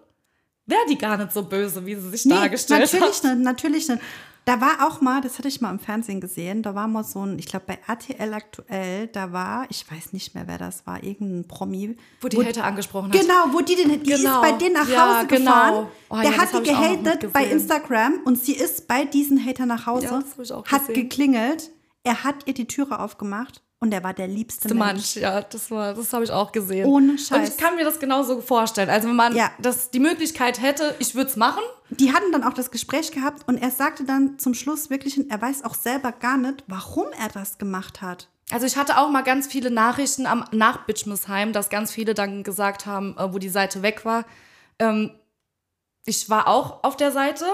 [0.66, 3.24] wäre die gar nicht so böse, wie sie sich Nee, dargestellt natürlich hat.
[3.24, 4.00] nicht, natürlich nicht.
[4.46, 7.24] Da war auch mal, das hatte ich mal im Fernsehen gesehen, da war mal so
[7.24, 11.02] ein, ich glaube bei RTL aktuell, da war, ich weiß nicht mehr, wer das war,
[11.04, 11.96] irgendein Promi.
[12.20, 13.20] Wo die Hater angesprochen hat.
[13.20, 14.36] Genau, wo die den, die Genau.
[14.36, 15.44] ist bei denen nach Ja, Hause genau.
[15.52, 15.86] gefahren.
[16.08, 17.44] Oh der ja, hat die gehatet bei.
[17.46, 20.86] Instagram und sie ist bei diesen Hater nach Hause, Ja, das hab ich auch hat
[20.94, 21.70] geklingelt,
[22.02, 24.92] er hat ihr die Türe aufgemacht und er war der liebste Der Mensch.
[24.92, 26.86] Mensch, ja, das war, das habe ich auch gesehen.
[26.86, 27.48] Ohne Und Scheiß.
[27.48, 28.90] ich kann mir das genauso vorstellen.
[28.90, 29.50] Also wenn man Ja.
[29.58, 31.62] das, die Möglichkeit hätte, ich würde es machen.
[31.88, 35.40] Die hatten dann auch das Gespräch gehabt und er sagte dann zum Schluss wirklich, er
[35.42, 38.28] weiß auch selber gar nicht, warum er das gemacht hat.
[38.52, 42.42] Also ich hatte auch mal ganz viele Nachrichten am nach Bitchmesheim, dass ganz viele dann
[42.42, 44.24] gesagt haben, äh, wo die Seite weg war.
[44.78, 45.12] Ähm,
[46.04, 47.44] ich war auch auf der Seite,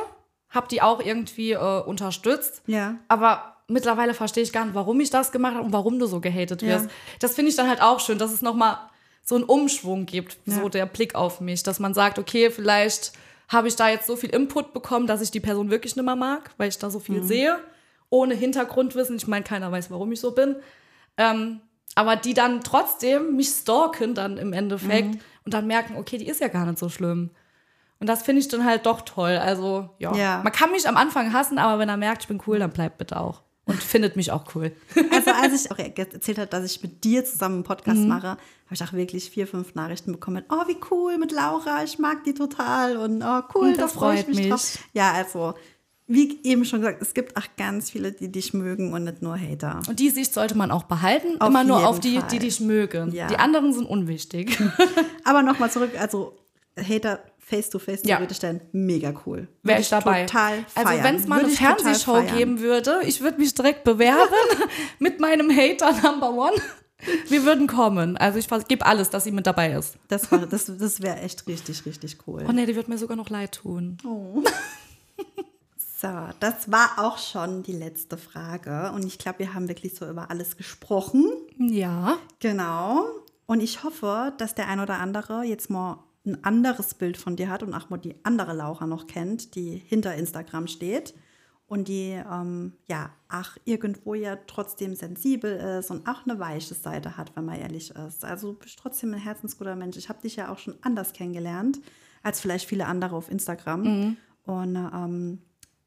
[0.49, 2.63] habe die auch irgendwie äh, unterstützt.
[2.67, 2.97] Ja.
[3.09, 6.21] Aber mittlerweile verstehe ich gar nicht, warum ich das gemacht habe und warum du so
[6.21, 6.69] gehatet Ja.
[6.69, 6.89] wirst.
[7.21, 8.79] Das finde ich dann halt auch schön, dass es nochmal
[9.25, 10.55] so einen Umschwung gibt, Ja.
[10.55, 13.13] so der Blick auf mich, dass man sagt, okay, vielleicht
[13.49, 16.17] habe ich da jetzt so viel Input bekommen, dass ich die Person wirklich nicht mehr
[16.17, 17.03] mag, weil ich da so Mhm.
[17.03, 17.59] viel sehe,
[18.11, 19.17] ohne Hintergrundwissen.
[19.17, 20.57] Ich meine, keiner weiß, warum ich so bin.
[21.17, 21.61] Ähm,
[21.95, 25.21] aber die dann trotzdem mich stalken dann im Endeffekt Mhm.
[25.45, 27.31] und dann merken, okay, die ist ja gar nicht so schlimm.
[27.99, 29.39] Und das finde ich dann halt doch toll.
[29.39, 30.15] Also, ja.
[30.15, 30.41] Ja.
[30.45, 32.99] Man kann mich am Anfang hassen, aber wenn er merkt, ich bin cool, dann bleibt
[32.99, 33.41] bitte auch.
[33.67, 34.73] Und findet mich auch cool.
[35.13, 38.09] Also als ich auch erzählt habe, dass ich mit dir zusammen einen Podcast Mhm.
[38.09, 38.39] mache, habe
[38.73, 40.37] ich auch wirklich vier, fünf Nachrichten bekommen.
[40.37, 43.99] mit, Oh, wie cool mit Laura, ich mag die total und oh, cool, Das da
[43.99, 44.49] freue ich freut mich mich.
[44.51, 44.79] drauf.
[44.93, 45.55] Ja, also
[46.09, 49.37] wie eben schon gesagt, es gibt auch ganz viele, die dich mögen und nicht nur
[49.37, 49.81] Hater.
[49.89, 51.41] Und die Sicht sollte man auch behalten.
[51.41, 52.29] Auf immer nur auf die, Fall.
[52.31, 53.11] die dich mögen.
[53.13, 53.27] Ja.
[53.27, 54.57] Die anderen sind unwichtig.
[55.25, 56.37] Aber nochmal zurück, also
[56.79, 58.17] Hater face to face Ja.
[58.17, 59.47] Rede stellen, mega cool.
[59.63, 60.27] Wäre ich dabei.
[60.27, 60.87] Total feiern.
[60.89, 64.35] also wenn es mal Würde eine Fernsehshow geben würde, ich würde mich direkt bewerben
[64.99, 66.57] mit meinem Hater Number One.
[67.29, 68.17] Wir würden kommen.
[68.17, 69.97] Also ich gebe alles, dass sie mit dabei ist.
[70.09, 72.45] Das, war- das, das wäre echt richtig, richtig cool.
[72.49, 73.99] Oh nee, die wird mir sogar noch leid tun.
[75.99, 76.09] So,
[76.41, 78.93] das war auch schon die letzte Frage.
[78.95, 81.25] Und ich glaube, wir haben wirklich so über alles gesprochen.
[81.59, 82.19] Ja.
[82.39, 83.07] Genau.
[83.47, 87.49] Und ich hoffe, dass der ein oder andere jetzt mal ein anderes Bild von dir
[87.49, 91.15] hat und auch mal die andere Laura noch kennt, die hinter Instagram steht
[91.69, 97.17] und die, ähm, ja, ach, irgendwo ja trotzdem sensibel ist und auch eine weiche Seite
[97.17, 98.25] hat, wenn man ehrlich ist.
[98.25, 99.97] Also du bist trotzdem ein herzensguter Mensch.
[99.97, 101.81] Ich habe dich ja auch schon anders kennengelernt
[102.23, 104.17] als vielleicht viele andere auf Instagram.
[104.45, 105.39] Und ähm,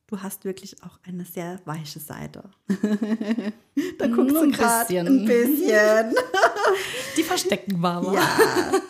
[0.07, 2.49] du hast wirklich auch eine sehr weiche Seite.
[3.97, 6.13] da guckst Nur du ein gerade ein bisschen.
[7.17, 8.13] Die verstecken wir aber.
[8.13, 8.27] Ja,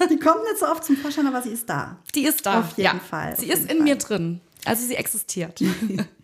[0.09, 1.97] die kommt nicht so oft zum Vorschein, aber sie ist da.
[2.15, 2.59] Die ist da.
[2.59, 2.99] Auf jeden ja.
[2.99, 4.41] Fall, Sie ist in mir drin.
[4.65, 5.61] Also sie existiert.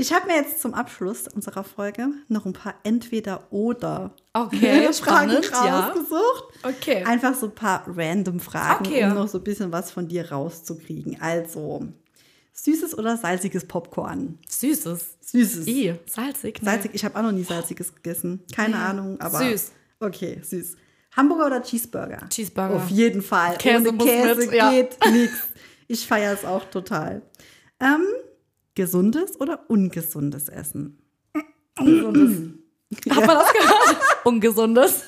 [0.00, 5.50] Ich habe mir jetzt zum Abschluss unserer Folge noch ein paar Entweder-Oder Okay, Fragen spannend,
[5.52, 5.80] ja.
[5.88, 6.44] rausgesucht.
[6.62, 7.02] Okay.
[7.04, 9.02] Einfach so ein paar random Fragen, Okay.
[9.04, 11.20] um noch so ein bisschen was von dir rauszukriegen.
[11.20, 11.88] Also,
[12.52, 14.38] süßes oder salziges Popcorn?
[14.48, 15.16] Süßes.
[15.20, 15.66] Süßes.
[15.66, 16.62] I, salzig.
[16.62, 16.70] ne?
[16.70, 18.44] Salzig, ich habe auch noch nie salziges gegessen.
[18.54, 19.38] Keine Ahnung, aber.
[19.40, 19.72] Süß.
[19.98, 20.76] Okay, süß.
[21.18, 22.28] Hamburger oder Cheeseburger?
[22.30, 22.76] Cheeseburger.
[22.76, 23.56] Auf jeden Fall.
[23.58, 24.70] Käse Ohne Käse mit, ja.
[24.70, 25.48] geht nichts.
[25.88, 27.22] Ich feiere es auch total.
[27.80, 28.04] Ähm,
[28.74, 31.02] gesundes oder ungesundes Essen?
[31.78, 32.54] Ungesundes.
[33.10, 33.96] Hat man das gehört?
[34.24, 35.04] Ungesundes.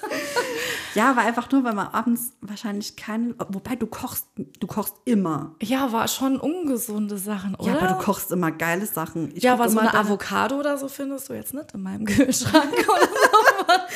[0.95, 3.35] Ja, aber einfach nur, weil man abends wahrscheinlich keine.
[3.49, 5.55] Wobei du kochst, du kochst immer.
[5.63, 7.73] Ja, war schon ungesunde Sachen, oder?
[7.73, 9.31] Ja, aber du kochst immer geile Sachen.
[9.35, 12.73] Ich ja, aber so eine Avocado oder so findest du jetzt nicht in meinem Kühlschrank.
[12.89, 13.87] oder?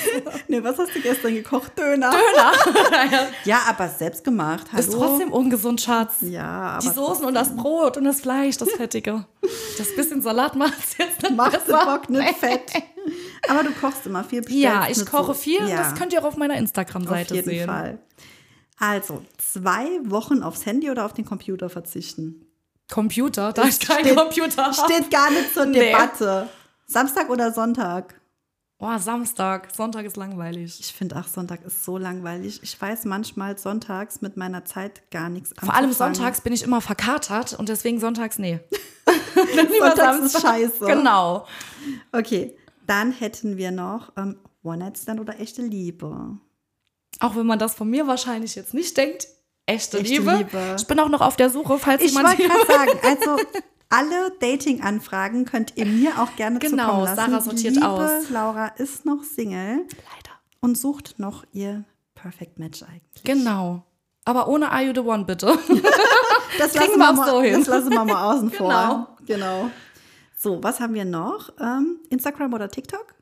[0.49, 1.78] Nee, was hast du gestern gekocht?
[1.78, 2.12] Döner.
[3.11, 3.26] ja.
[3.45, 4.66] Ja, aber selbst gemacht.
[4.72, 4.80] Hallo.
[4.80, 6.16] Ist trotzdem ungesund, Schatz.
[6.20, 9.24] Ja, aber Die Soßen und das Brot und das Fleisch, das Fettige.
[9.76, 11.74] Das bisschen Salat macht es jetzt nicht macht den.
[11.74, 12.62] Bock nicht fett.
[13.49, 14.43] Aber du kochst immer viel.
[14.51, 15.67] Ja, ich koche so- viel.
[15.69, 15.77] Ja.
[15.79, 17.67] Das könnt ihr auch auf meiner Auf Instagram-Seite jeden sehen.
[17.67, 17.99] Fall.
[18.79, 22.47] Also, zwei Wochen aufs Handy oder auf den Computer verzichten?
[22.91, 24.73] Computer, da ich keinen Steht- Computer.
[24.73, 25.79] Steht gar nicht zur Nee.
[25.93, 26.49] Debatte.
[26.87, 28.21] Samstag oder Sonntag?
[28.79, 29.69] Oh, Samstag.
[29.75, 30.79] Sonntag ist langweilig.
[30.81, 32.61] Ich finde auch Sonntag ist so langweilig.
[32.63, 36.15] Ich weiß manchmal sonntags mit meiner Zeit gar nichts Vor allem anzufangen.
[36.17, 38.61] sonntags bin ich immer verkatert und deswegen sonntags nee.
[39.79, 40.85] Sonntags ist scheiße.
[40.85, 41.47] Genau.
[42.13, 46.39] Okay, dann hätten wir noch ähm, One-Night-Stand oder echte Liebe.
[47.20, 49.28] Auch wenn man das von mir wahrscheinlich jetzt nicht denkt,
[49.66, 50.35] echte, Echte Liebe.
[50.37, 50.76] Liebe.
[50.78, 53.43] Ich bin auch noch auf der Suche, falls Ich jemand wollte gerade sagen, also
[53.91, 57.16] alle Dating-Anfragen könnt ihr mir auch gerne Genau, zukommen lassen.
[57.16, 58.30] Sarah sortiert Liebe aus.
[58.30, 60.35] Laura ist noch Single Leider.
[60.61, 63.22] und sucht noch ihr Perfect Match eigentlich.
[63.24, 63.82] Genau.
[64.24, 65.47] Aber ohne Are You the One, bitte.
[65.47, 65.59] Das
[66.72, 67.55] Kriegen lassen, wir auch mal, so hin.
[67.59, 68.59] das lassen wir mal außen Genau.
[68.68, 69.16] vor.
[69.26, 69.70] Genau.
[70.37, 71.51] So, was haben wir noch?
[71.61, 73.14] Ähm, Instagram oder TikTok?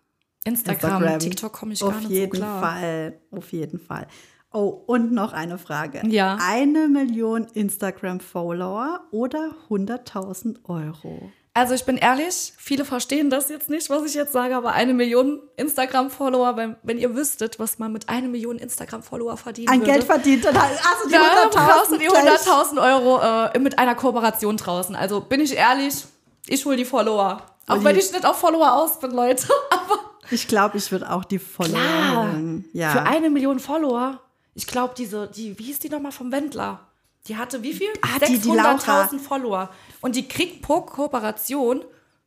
[0.45, 2.61] Instagram, TikTok komme ich Auf gar nicht jeden so klar.
[2.61, 4.07] Fall, auf jeden Fall.
[4.53, 6.03] Oh, und noch eine Frage.
[6.09, 6.37] Ja.
[6.41, 11.31] Eine Million Instagram-Follower oder 100.000 Euro?
[11.55, 14.95] Also ich bin ehrlich, viele verstehen das jetzt nicht, was ich jetzt sage, aber eine
[14.95, 19.93] Million Instagram-Follower, wenn, wenn ihr wüsstet, was man mit einer Million Instagram-Follower verdienen An würde.
[19.93, 22.25] Geld verdient, dann also die da 100.000 brauchst du die gleich.
[22.25, 24.97] 100.000 Euro äh, mit einer Kooperation draußen.
[24.97, 26.07] Also bin ich ehrlich,
[26.47, 27.43] ich hol die Follower.
[27.67, 29.47] Auch Und wenn die- ich nicht auf Follower aus bin, Leute.
[29.71, 29.99] Aber
[30.31, 32.17] Ich glaube, ich würde auch die Follower Klar.
[32.25, 32.65] holen.
[32.73, 32.91] Ja.
[32.91, 34.19] für eine Million Follower,
[34.55, 36.81] ich glaube, diese, die, wie hieß die nochmal vom Wendler?
[37.29, 37.89] Die hatte wie viel?
[38.03, 38.75] Ah, die- die Laura.
[38.77, 39.69] 600.000 Follower.
[40.01, 41.85] Und die kriegt pro Kooperation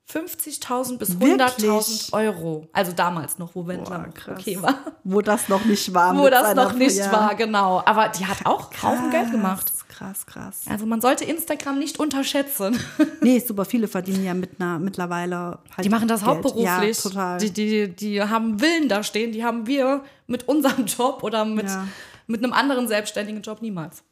[0.09, 1.41] 50.000 bis Wirklich?
[1.41, 2.67] 100.000 Euro.
[2.73, 4.75] Also damals noch, wo Wendler Boah, okay war.
[5.03, 6.15] Wo das noch nicht war.
[6.17, 7.11] Wo das noch nicht ja.
[7.11, 7.81] war, genau.
[7.85, 9.71] Aber die hat auch Haufen Geld gemacht.
[9.97, 10.61] Krass, krass.
[10.69, 12.77] Also man sollte Instagram nicht unterschätzen.
[13.21, 16.29] Nee, super viele verdienen ja mit einer mittlerweile halt Die machen das Geld.
[16.31, 16.63] hauptberuflich.
[16.97, 17.37] Ja, total.
[17.39, 21.65] Die, die, die haben Willen da stehen, die haben wir mit unserem Job oder mit,
[21.67, 21.87] Ja.
[22.27, 24.03] mit einem anderen selbstständigen Job niemals.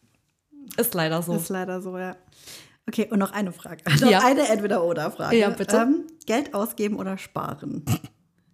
[0.77, 1.35] Ist leider so.
[1.35, 2.15] ist leider so, ja.
[2.87, 3.83] Okay, und noch eine Frage.
[4.01, 4.19] Noch Ja.
[4.25, 5.37] eine Entweder-Oder-Frage.
[5.37, 5.75] Ja, bitte.
[5.77, 7.83] Ähm, Geld ausgeben oder sparen?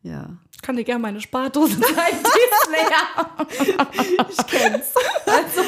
[0.03, 0.27] Ja.
[0.53, 4.27] Ich kann dir gerne meine Spardose zeigen, die ist leer.
[4.29, 4.87] Ich kenn's.
[5.25, 5.61] Also,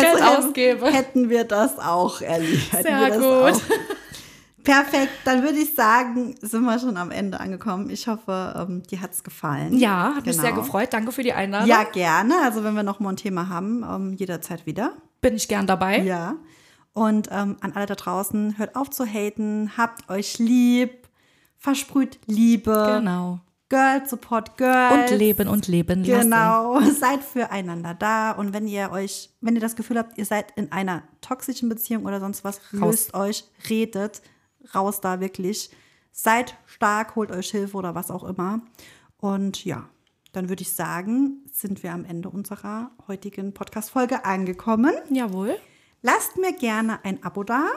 [0.00, 0.86] Geld hätten- ausgebe.
[0.92, 2.20] Hätten wir das auch.
[2.20, 3.62] Hätten Sehr gut.
[4.64, 7.88] Perfekt, dann würde ich sagen, sind wir schon am Ende angekommen.
[7.88, 9.78] Ich hoffe, ähm, dir hat's gefallen.
[9.78, 10.60] Ja, hat mich sehr Genau.
[10.62, 10.88] gefreut.
[10.92, 11.68] Danke für die Einladung.
[11.68, 12.34] Ja, gerne.
[12.42, 14.92] Also wenn wir noch mal ein Thema haben, ähm, jederzeit wieder.
[15.22, 16.02] Bin ich gern dabei.
[16.02, 16.34] Ja.
[16.92, 21.08] Und ähm, an alle da draußen, hört auf zu haten, habt euch lieb,
[21.56, 22.94] versprüht Liebe.
[22.98, 23.40] Genau.
[23.68, 25.10] Girls support Girls.
[25.10, 26.30] Und leben und leben lassen.
[26.30, 30.52] Genau, seid füreinander da und wenn ihr euch, wenn ihr das Gefühl habt, ihr seid
[30.56, 34.22] in einer toxischen Beziehung oder sonst was, löst euch, redet,
[34.74, 35.70] raus da wirklich.
[36.12, 38.62] Seid stark, holt euch Hilfe oder was auch immer.
[39.18, 39.88] Und ja,
[40.32, 44.92] dann würde ich sagen, sind wir am Ende unserer heutigen Podcast-Folge angekommen.
[45.10, 45.56] Jawohl.
[46.02, 47.68] Lasst mir gerne ein Abo da.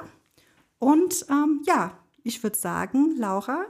[0.80, 3.66] Und ähm, ja, ich würde sagen, Laura,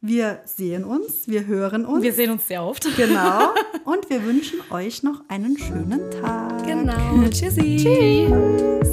[0.00, 2.04] wir sehen uns, wir hören uns.
[2.04, 2.86] Wir sehen uns sehr oft.
[2.96, 3.52] Genau.
[3.84, 6.64] Und wir wünschen euch noch einen schönen Tag.
[6.64, 7.28] Genau.
[7.30, 7.78] Tschüssi.
[7.82, 8.92] Tschüss.